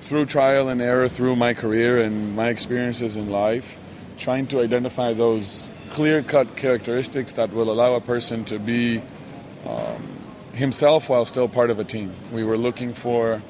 through 0.00 0.26
trial 0.26 0.68
and 0.68 0.80
error, 0.80 1.08
through 1.08 1.36
my 1.36 1.54
career 1.54 2.00
and 2.00 2.34
my 2.34 2.48
experiences 2.48 3.16
in 3.16 3.30
life, 3.30 3.78
trying 4.18 4.46
to 4.48 4.60
identify 4.60 5.12
those 5.12 5.68
clear 5.90 6.22
cut 6.22 6.56
characteristics 6.56 7.32
that 7.32 7.52
will 7.52 7.70
allow 7.70 7.94
a 7.94 8.00
person 8.00 8.44
to 8.44 8.58
be 8.58 9.02
um, 9.66 10.18
himself 10.52 11.08
while 11.08 11.24
still 11.24 11.48
part 11.48 11.70
of 11.70 11.78
a 11.78 11.84
team. 11.84 12.14
We 12.32 12.44
were 12.44 12.56
looking 12.56 12.94
for 12.94 13.42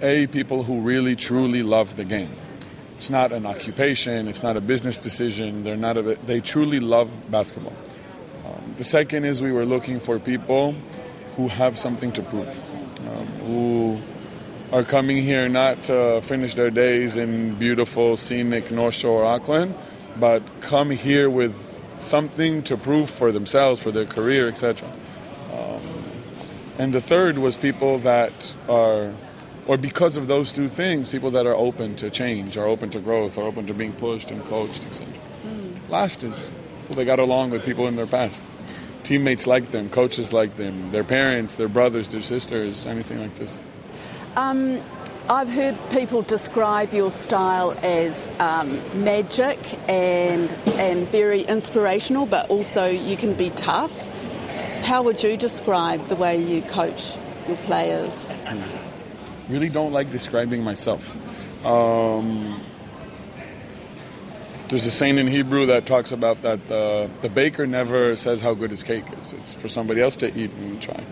a 0.00 0.26
people 0.26 0.62
who 0.62 0.80
really 0.80 1.16
truly 1.16 1.62
love 1.62 1.96
the 1.96 2.04
game. 2.04 2.34
It's 2.96 3.10
not 3.10 3.32
an 3.32 3.44
occupation. 3.44 4.28
It's 4.28 4.42
not 4.42 4.56
a 4.56 4.60
business 4.60 4.98
decision. 4.98 5.64
They're 5.64 5.76
not 5.76 5.96
a, 5.96 6.16
they 6.24 6.40
truly 6.40 6.80
love 6.80 7.30
basketball. 7.30 7.76
Um, 8.44 8.74
the 8.78 8.84
second 8.84 9.24
is 9.24 9.42
we 9.42 9.52
were 9.52 9.66
looking 9.66 10.00
for 10.00 10.18
people 10.18 10.74
who 11.36 11.48
have 11.48 11.78
something 11.78 12.12
to 12.12 12.22
prove, 12.22 12.48
um, 13.06 13.26
who 13.44 14.00
are 14.72 14.82
coming 14.82 15.18
here 15.18 15.48
not 15.48 15.84
to 15.84 16.20
finish 16.22 16.54
their 16.54 16.70
days 16.70 17.16
in 17.16 17.54
beautiful, 17.54 18.16
scenic 18.16 18.70
North 18.70 18.94
Shore, 18.94 19.24
Auckland, 19.24 19.74
but 20.18 20.42
come 20.60 20.90
here 20.90 21.30
with 21.30 21.54
something 21.98 22.62
to 22.64 22.76
prove 22.76 23.08
for 23.08 23.32
themselves, 23.32 23.80
for 23.80 23.90
their 23.90 24.06
career, 24.06 24.48
etc. 24.48 24.90
Um, 25.52 26.04
and 26.78 26.92
the 26.92 27.00
third 27.00 27.38
was 27.38 27.56
people 27.56 27.98
that 28.00 28.54
are, 28.68 29.14
or 29.66 29.76
because 29.76 30.16
of 30.16 30.26
those 30.26 30.52
two 30.52 30.68
things, 30.68 31.10
people 31.12 31.30
that 31.30 31.46
are 31.46 31.54
open 31.54 31.96
to 31.96 32.10
change, 32.10 32.56
are 32.56 32.66
open 32.66 32.90
to 32.90 33.00
growth, 33.00 33.38
are 33.38 33.44
open 33.44 33.66
to 33.66 33.74
being 33.74 33.92
pushed 33.92 34.30
and 34.30 34.44
coached, 34.46 34.84
etc. 34.84 35.12
Mm. 35.46 35.88
Last 35.88 36.22
is 36.22 36.50
people 36.82 36.96
that 36.96 37.04
got 37.04 37.18
along 37.18 37.50
with 37.50 37.64
people 37.64 37.86
in 37.86 37.96
their 37.96 38.06
past. 38.06 38.42
Teammates 39.04 39.46
like 39.46 39.70
them, 39.70 39.88
coaches 39.88 40.32
like 40.32 40.56
them, 40.56 40.90
their 40.90 41.04
parents, 41.04 41.54
their 41.54 41.68
brothers, 41.68 42.08
their 42.08 42.22
sisters, 42.22 42.84
anything 42.86 43.20
like 43.20 43.36
this. 43.36 43.60
Um, 44.36 44.82
I've 45.30 45.48
heard 45.48 45.78
people 45.90 46.20
describe 46.20 46.92
your 46.92 47.10
style 47.10 47.76
as 47.82 48.30
um, 48.38 48.80
magic 49.02 49.58
and 49.88 50.50
and 50.78 51.08
very 51.08 51.40
inspirational, 51.40 52.26
but 52.26 52.50
also 52.50 52.86
you 52.86 53.16
can 53.16 53.32
be 53.32 53.48
tough. 53.50 53.92
How 54.82 55.02
would 55.02 55.22
you 55.22 55.38
describe 55.38 56.06
the 56.08 56.16
way 56.16 56.36
you 56.36 56.60
coach 56.60 57.16
your 57.48 57.56
players? 57.58 58.34
Really 59.48 59.70
don't 59.70 59.92
like 59.92 60.10
describing 60.10 60.62
myself. 60.62 61.16
Um, 61.64 62.62
there's 64.68 64.84
a 64.84 64.90
saying 64.90 65.18
in 65.18 65.28
Hebrew 65.28 65.66
that 65.66 65.86
talks 65.86 66.12
about 66.12 66.42
that 66.42 66.68
the, 66.68 67.08
the 67.22 67.28
baker 67.28 67.66
never 67.66 68.16
says 68.16 68.40
how 68.42 68.52
good 68.54 68.70
his 68.70 68.82
cake 68.82 69.04
is. 69.20 69.32
It's 69.32 69.54
for 69.54 69.68
somebody 69.68 70.00
else 70.00 70.16
to 70.16 70.26
eat 70.36 70.50
and 70.50 70.82
try. 70.82 71.04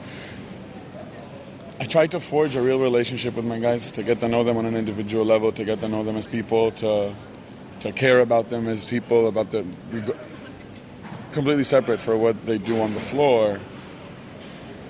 I 1.84 1.86
try 1.86 2.06
to 2.06 2.18
forge 2.18 2.56
a 2.56 2.62
real 2.62 2.80
relationship 2.80 3.34
with 3.34 3.44
my 3.44 3.58
guys, 3.58 3.92
to 3.92 4.02
get 4.02 4.18
to 4.20 4.26
know 4.26 4.42
them 4.42 4.56
on 4.56 4.64
an 4.64 4.74
individual 4.74 5.22
level, 5.22 5.52
to 5.52 5.64
get 5.66 5.80
to 5.80 5.88
know 5.88 6.02
them 6.02 6.16
as 6.16 6.26
people, 6.26 6.72
to 6.80 7.14
to 7.80 7.92
care 7.92 8.20
about 8.20 8.48
them 8.48 8.68
as 8.68 8.86
people, 8.86 9.28
about 9.28 9.50
the 9.50 9.66
completely 11.32 11.62
separate 11.62 12.00
for 12.00 12.16
what 12.16 12.46
they 12.46 12.56
do 12.56 12.80
on 12.80 12.94
the 12.94 13.00
floor. 13.00 13.60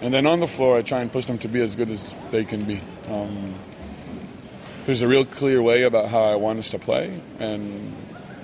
And 0.03 0.15
then 0.15 0.25
on 0.25 0.39
the 0.39 0.47
floor, 0.47 0.79
I 0.79 0.83
try 0.83 1.01
and 1.01 1.11
push 1.11 1.25
them 1.25 1.37
to 1.39 1.49
be 1.49 1.61
as 1.63 1.75
good 1.75 1.91
as 1.91 2.15
they 2.31 2.45
can 2.45 2.65
be. 2.65 2.81
Um, 3.09 3.57
there's 4.85 5.03
a 5.03 5.09
real 5.09 5.25
clear 5.25 5.61
way 5.61 5.83
about 5.83 6.11
how 6.11 6.23
I 6.23 6.37
want 6.37 6.61
us 6.61 6.71
to 6.71 6.79
play, 6.79 7.21
and 7.41 7.93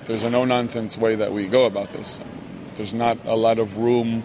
there's 0.07 0.23
a 0.23 0.29
no 0.29 0.43
nonsense 0.43 0.97
way 0.97 1.15
that 1.15 1.31
we 1.31 1.47
go 1.47 1.63
about 1.63 1.93
this. 1.93 2.19
There's 2.75 2.93
not 2.93 3.17
a 3.23 3.37
lot 3.37 3.59
of 3.59 3.77
room 3.77 4.23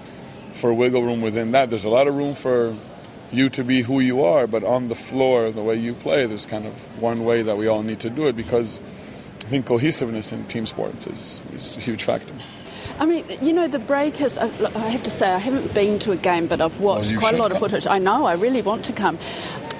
for 0.55 0.75
wiggle 0.75 1.05
room 1.05 1.21
within 1.21 1.53
that. 1.53 1.71
There's 1.71 1.85
a 1.85 1.91
lot 1.91 2.09
of 2.09 2.17
room 2.17 2.35
for 2.35 2.77
you 3.33 3.49
to 3.51 3.65
be 3.65 3.83
who 3.83 4.01
you 4.01 4.23
are, 4.23 4.47
but 4.47 4.65
on 4.65 4.89
the 4.89 4.95
floor, 4.95 5.51
the 5.51 5.63
way 5.63 5.77
you 5.77 5.95
play, 5.95 6.27
there's 6.27 6.47
kind 6.47 6.67
of 6.67 6.75
one 7.01 7.25
way 7.25 7.43
that 7.43 7.57
we 7.57 7.67
all 7.67 7.83
need 7.83 8.01
to 8.01 8.11
do 8.11 8.27
it 8.27 8.37
because 8.37 8.83
I 9.45 9.49
think 9.49 9.67
cohesiveness 9.67 10.33
in 10.33 10.45
team 10.47 10.67
sports 10.67 11.07
is, 11.07 11.43
is 11.53 11.77
a 11.77 11.81
huge 11.81 12.05
factor. 12.05 12.35
I 12.99 13.05
mean, 13.05 13.25
you 13.43 13.53
know, 13.53 13.69
the 13.69 13.79
Breakers, 13.79 14.39
uh, 14.39 14.73
I 14.75 14.89
have 14.89 15.03
to 15.03 15.11
say, 15.11 15.31
I 15.31 15.39
haven't 15.39 15.75
been 15.75 15.99
to 16.01 16.13
a 16.13 16.17
game, 16.17 16.47
but 16.47 16.61
I've 16.61 16.81
watched 16.81 17.09
oh, 17.09 17.13
well, 17.13 17.21
quite 17.21 17.35
a 17.35 17.37
lot 17.37 17.51
come. 17.51 17.57
of 17.57 17.59
footage. 17.59 17.87
I 17.87 17.99
know, 17.99 18.25
I 18.25 18.35
really 18.35 18.63
want 18.63 18.85
to 18.87 18.93
come. 18.93 19.19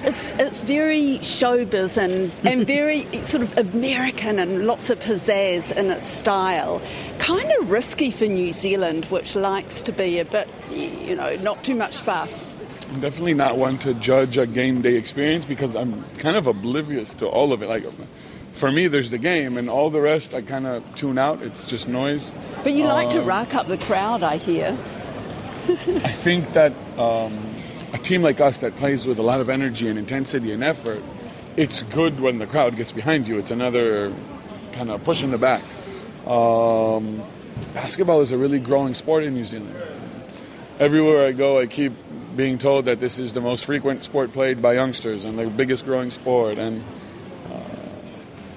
It's, 0.03 0.31
it's 0.37 0.61
very 0.61 1.19
showbiz 1.21 1.97
and, 1.97 2.31
and 2.45 2.67
very 2.77 3.07
sort 3.23 3.43
of 3.43 3.57
American 3.57 4.39
and 4.39 4.67
lots 4.67 4.89
of 4.89 4.99
pizzazz 4.99 5.71
in 5.75 5.89
its 5.89 6.07
style. 6.07 6.81
Kind 7.17 7.51
of 7.59 7.69
risky 7.69 8.11
for 8.11 8.25
New 8.25 8.51
Zealand, 8.51 9.05
which 9.05 9.35
likes 9.35 9.81
to 9.81 9.91
be 9.91 10.19
a 10.19 10.25
bit, 10.25 10.47
you 10.71 11.15
know, 11.15 11.35
not 11.37 11.63
too 11.63 11.75
much 11.75 11.97
fuss. 11.97 12.55
I'm 12.89 13.01
definitely 13.01 13.33
not 13.33 13.57
one 13.57 13.77
to 13.79 13.93
judge 13.95 14.37
a 14.37 14.47
game 14.47 14.81
day 14.81 14.95
experience 14.95 15.45
because 15.45 15.75
I'm 15.75 16.03
kind 16.19 16.37
of 16.37 16.47
oblivious 16.47 17.13
to 17.15 17.27
all 17.27 17.51
of 17.51 17.61
it. 17.61 17.67
Like, 17.67 17.83
for 18.53 18.71
me, 18.71 18.87
there's 18.87 19.09
the 19.09 19.17
game, 19.17 19.57
and 19.57 19.69
all 19.69 19.89
the 19.89 20.01
rest 20.01 20.33
I 20.33 20.41
kind 20.41 20.65
of 20.65 20.83
tune 20.95 21.17
out. 21.17 21.41
It's 21.41 21.67
just 21.67 21.87
noise. 21.87 22.33
But 22.63 22.73
you 22.73 22.85
like 22.85 23.09
to 23.11 23.21
um, 23.21 23.27
rack 23.27 23.53
up 23.53 23.67
the 23.67 23.77
crowd, 23.77 24.23
I 24.23 24.37
hear. 24.37 24.77
I 25.67 26.11
think 26.11 26.53
that 26.53 26.71
um, 26.97 27.37
a 27.93 27.97
team 27.97 28.21
like 28.21 28.39
us 28.39 28.59
that 28.59 28.75
plays 28.77 29.05
with 29.05 29.19
a 29.19 29.21
lot 29.21 29.41
of 29.41 29.49
energy 29.49 29.89
and 29.89 29.99
intensity 29.99 30.53
and 30.53 30.63
effort, 30.63 31.03
it's 31.57 31.83
good 31.83 32.19
when 32.19 32.39
the 32.39 32.47
crowd 32.47 32.77
gets 32.77 32.93
behind 32.93 33.27
you. 33.27 33.37
It's 33.37 33.51
another 33.51 34.13
kind 34.71 34.89
of 34.89 35.03
push 35.03 35.23
in 35.23 35.31
the 35.31 35.37
back. 35.37 35.63
Um, 36.25 37.21
basketball 37.73 38.21
is 38.21 38.31
a 38.31 38.37
really 38.37 38.59
growing 38.59 38.93
sport 38.93 39.23
in 39.23 39.33
New 39.33 39.45
Zealand. 39.45 39.75
Everywhere 40.79 41.27
I 41.27 41.31
go, 41.31 41.59
I 41.59 41.67
keep 41.67 41.93
being 42.37 42.57
told 42.57 42.85
that 42.85 43.01
this 43.01 43.19
is 43.19 43.33
the 43.33 43.41
most 43.41 43.65
frequent 43.65 44.03
sport 44.03 44.31
played 44.31 44.61
by 44.61 44.73
youngsters 44.73 45.25
and 45.25 45.37
the 45.37 45.47
biggest 45.47 45.83
growing 45.83 46.11
sport. 46.11 46.57
And 46.57 46.85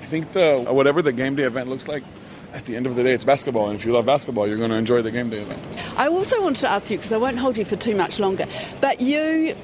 I 0.02 0.06
think 0.06 0.32
the 0.32 0.66
whatever 0.68 1.02
the 1.02 1.12
game 1.12 1.34
day 1.34 1.44
event 1.44 1.68
looks 1.68 1.88
like, 1.88 2.04
at 2.52 2.66
the 2.66 2.76
end 2.76 2.86
of 2.86 2.94
the 2.96 3.02
day, 3.02 3.12
it's 3.12 3.24
basketball, 3.24 3.68
and 3.68 3.78
if 3.78 3.84
you 3.84 3.92
love 3.92 4.06
basketball, 4.06 4.46
you're 4.46 4.58
going 4.58 4.70
to 4.70 4.76
enjoy 4.76 5.02
the 5.02 5.10
game 5.10 5.30
day 5.30 5.38
event. 5.38 5.60
I 5.96 6.08
also 6.08 6.42
wanted 6.42 6.60
to 6.60 6.68
ask 6.68 6.90
you 6.90 6.96
because 6.96 7.12
I 7.12 7.16
won't 7.16 7.38
hold 7.38 7.56
you 7.56 7.64
for 7.64 7.76
too 7.76 7.96
much 7.96 8.18
longer, 8.20 8.46
but 8.80 9.00
you. 9.00 9.54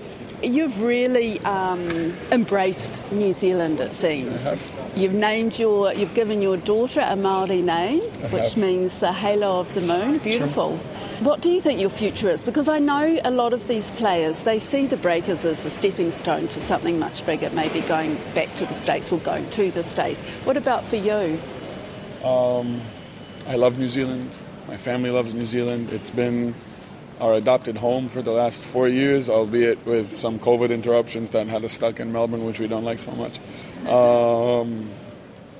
You've 0.43 0.83
really 0.83 1.41
um, 1.41 2.15
embraced 2.31 3.03
New 3.11 3.33
Zealand, 3.33 3.81
it 3.81 3.95
seems. 3.95 4.47
You've 4.95 5.15
named 5.15 5.59
your, 5.59 5.95
you've 5.95 6.13
given 6.13 6.43
your 6.43 6.59
daughter 6.59 7.01
a 7.01 7.17
Maori 7.17 7.63
name, 7.63 8.03
which 8.31 8.55
means 8.55 8.99
the 8.99 9.15
halo 9.15 9.59
of 9.61 9.73
the 9.73 9.81
moon. 9.81 10.19
Beautiful. 10.19 10.79
Sure. 10.79 10.96
What 11.21 11.41
do 11.41 11.49
you 11.49 11.63
think 11.63 11.81
your 11.81 11.89
future 11.89 12.29
is? 12.29 12.45
Because 12.45 12.69
I 12.69 12.79
know 12.79 13.19
a 13.25 13.31
lot 13.31 13.55
of 13.55 13.69
these 13.69 13.91
players, 13.93 14.43
they 14.43 14.59
see 14.59 14.87
the 14.87 14.99
Breakers 14.99 15.47
as 15.47 15.65
a 15.65 15.71
stepping 15.71 16.11
stone 16.11 16.47
to 16.49 16.61
something 16.61 16.99
much 16.99 17.25
bigger, 17.25 17.49
maybe 17.51 17.81
going 17.81 18.17
back 18.35 18.55
to 18.57 18.67
the 18.67 18.75
States 18.75 19.11
or 19.11 19.19
going 19.21 19.49
to 19.51 19.71
the 19.71 19.83
States. 19.83 20.21
What 20.45 20.59
about 20.59 20.85
for 20.85 20.97
you? 20.97 21.41
Um, 22.23 22.83
I 23.47 23.57
love 23.57 23.79
New 23.79 23.89
Zealand. 23.89 24.31
My 24.69 24.77
family 24.77 25.09
loves 25.09 25.33
New 25.33 25.47
Zealand. 25.47 25.91
It's 25.91 26.11
been 26.11 26.55
our 27.19 27.33
adopted 27.33 27.79
home 27.79 28.11
for 28.11 28.21
the 28.21 28.33
last 28.33 28.63
four 28.63 28.87
years, 28.87 29.31
albeit 29.31 29.87
with 29.87 30.15
some 30.15 30.39
COVID 30.39 30.71
interruptions 30.71 31.31
that 31.31 31.47
had 31.47 31.65
us 31.65 31.73
stuck 31.73 31.99
in 31.99 32.13
Melbourne, 32.13 32.45
which 32.45 32.61
we 32.61 32.69
don't 32.69 32.85
like 32.85 32.99
so 32.99 33.13
much. 33.13 33.39
Um, 33.89 34.91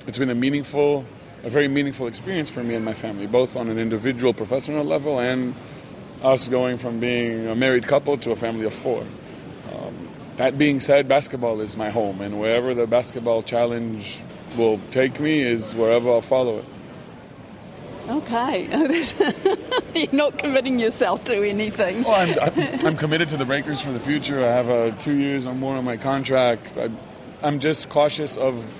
it's 0.05 0.19
been 0.19 0.29
a 0.29 0.35
meaningful 0.35 1.03
a 1.47 1.49
very 1.49 1.69
meaningful 1.69 2.07
experience 2.07 2.49
for 2.49 2.61
me 2.61 2.75
and 2.75 2.83
my 2.83 2.93
family, 2.93 3.25
both 3.25 3.55
on 3.55 3.69
an 3.69 3.79
individual 3.79 4.33
professional 4.33 4.83
level 4.83 5.17
and 5.17 5.55
us 6.21 6.49
going 6.49 6.77
from 6.77 6.99
being 6.99 7.47
a 7.47 7.55
married 7.55 7.87
couple 7.87 8.17
to 8.17 8.31
a 8.31 8.35
family 8.35 8.65
of 8.65 8.73
four. 8.73 9.05
Um, 9.71 10.09
that 10.35 10.57
being 10.57 10.81
said, 10.81 11.07
basketball 11.07 11.61
is 11.61 11.77
my 11.77 11.89
home, 11.89 12.19
and 12.19 12.37
wherever 12.37 12.73
the 12.73 12.85
basketball 12.85 13.43
challenge 13.43 14.19
will 14.57 14.81
take 14.91 15.21
me 15.21 15.41
is 15.41 15.73
wherever 15.73 16.09
I'll 16.09 16.21
follow 16.21 16.57
it. 16.59 16.65
Okay. 18.09 18.67
You're 19.95 20.11
not 20.11 20.37
committing 20.37 20.79
yourself 20.79 21.23
to 21.25 21.47
anything. 21.47 22.03
Well, 22.03 22.39
I'm, 22.41 22.59
I'm, 22.59 22.85
I'm, 22.87 22.97
committed 22.97 23.29
to 23.29 23.37
the 23.37 23.45
Breakers 23.45 23.79
for 23.79 23.93
the 23.93 24.01
future. 24.01 24.43
I 24.43 24.49
have 24.49 24.69
uh, 24.69 24.91
two 24.97 25.15
years 25.15 25.45
or 25.45 25.55
more 25.55 25.77
on 25.77 25.85
my 25.85 25.95
contract. 25.95 26.77
I, 26.77 26.89
I'm 27.41 27.59
just 27.59 27.87
cautious 27.87 28.35
of 28.35 28.75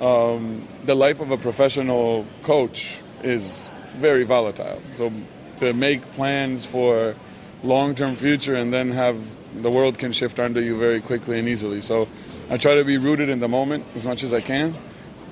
um, 0.00 0.66
the 0.84 0.94
life 0.94 1.20
of 1.20 1.30
a 1.30 1.36
professional 1.36 2.26
coach 2.42 2.98
is 3.22 3.70
very 3.96 4.24
volatile. 4.24 4.80
So 4.96 5.12
to 5.58 5.72
make 5.72 6.12
plans 6.12 6.64
for 6.64 7.14
long-term 7.62 8.16
future 8.16 8.54
and 8.54 8.72
then 8.72 8.90
have 8.90 9.24
the 9.62 9.70
world 9.70 9.98
can 9.98 10.12
shift 10.12 10.38
under 10.38 10.60
you 10.60 10.78
very 10.78 11.00
quickly 11.00 11.38
and 11.38 11.48
easily. 11.48 11.80
So 11.80 12.08
I 12.50 12.56
try 12.58 12.74
to 12.74 12.84
be 12.84 12.98
rooted 12.98 13.28
in 13.28 13.40
the 13.40 13.48
moment 13.48 13.86
as 13.94 14.06
much 14.06 14.22
as 14.22 14.34
I 14.34 14.40
can. 14.40 14.76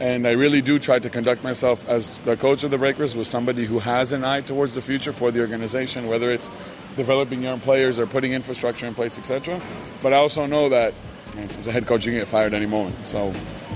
And 0.01 0.27
I 0.27 0.31
really 0.31 0.63
do 0.63 0.79
try 0.79 0.99
to 0.99 1.11
conduct 1.11 1.45
myself 1.45 1.87
as 1.89 2.17
the 2.19 2.37
coach 2.37 2.65
of 2.65 2.71
the 2.71 2.79
Breakers 2.79 3.15
with 3.15 3.29
somebody 3.29 3.67
who 3.67 3.79
has 3.79 4.13
an 4.13 4.25
eye 4.25 4.41
towards 4.41 4.75
the 4.75 4.81
future 4.81 5.13
for 5.13 5.31
the 5.31 5.41
organization, 5.41 6.09
whether 6.09 6.31
it's 6.31 6.51
developing 6.97 7.43
young 7.43 7.61
players 7.61 7.99
or 7.99 8.07
putting 8.07 8.33
infrastructure 8.33 8.87
in 8.87 8.95
place, 8.95 9.19
etc. 9.19 9.61
But 10.03 10.13
I 10.13 10.17
also 10.17 10.47
know 10.47 10.71
that 10.71 10.95
as 11.37 11.67
a 11.67 11.73
head 11.73 11.87
coach, 11.87 12.07
you 12.07 12.13
can 12.13 12.21
get 12.21 12.29
fired 12.29 12.55
any 12.55 12.67
moment. 12.67 12.97
So 13.07 13.33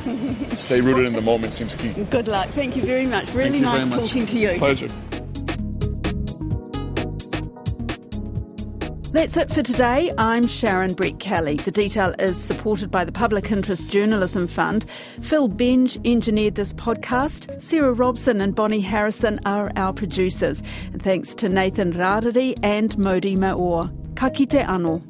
stay 0.56 0.80
rooted 0.80 1.06
in 1.06 1.12
the 1.14 1.20
moment 1.22 1.54
seems 1.54 1.74
key. 1.74 1.92
Good 1.92 2.28
luck. 2.28 2.48
Thank 2.50 2.76
you 2.76 2.82
very 2.82 3.06
much. 3.06 3.32
Really 3.32 3.60
nice 3.60 3.88
talking 3.90 4.26
to 4.26 4.38
you. 4.38 4.58
Pleasure. 4.58 4.88
That's 9.16 9.38
it 9.38 9.50
for 9.50 9.62
today. 9.62 10.12
I'm 10.18 10.46
Sharon 10.46 10.90
Brettkelly. 10.90 11.64
The 11.64 11.70
detail 11.70 12.14
is 12.18 12.38
supported 12.38 12.90
by 12.90 13.02
the 13.02 13.12
Public 13.12 13.50
Interest 13.50 13.90
Journalism 13.90 14.46
Fund. 14.46 14.84
Phil 15.22 15.48
Benge 15.48 15.98
engineered 16.04 16.56
this 16.56 16.74
podcast. 16.74 17.62
Sarah 17.62 17.94
Robson 17.94 18.42
and 18.42 18.54
Bonnie 18.54 18.82
Harrison 18.82 19.40
are 19.46 19.72
our 19.74 19.94
producers. 19.94 20.62
And 20.92 21.02
thanks 21.02 21.34
to 21.36 21.48
Nathan 21.48 21.94
Rarere 21.94 22.58
and 22.62 22.98
Modi 22.98 23.36
Maor. 23.36 23.90
Ka 24.16 24.28
kite 24.28 24.50
anō. 24.66 25.02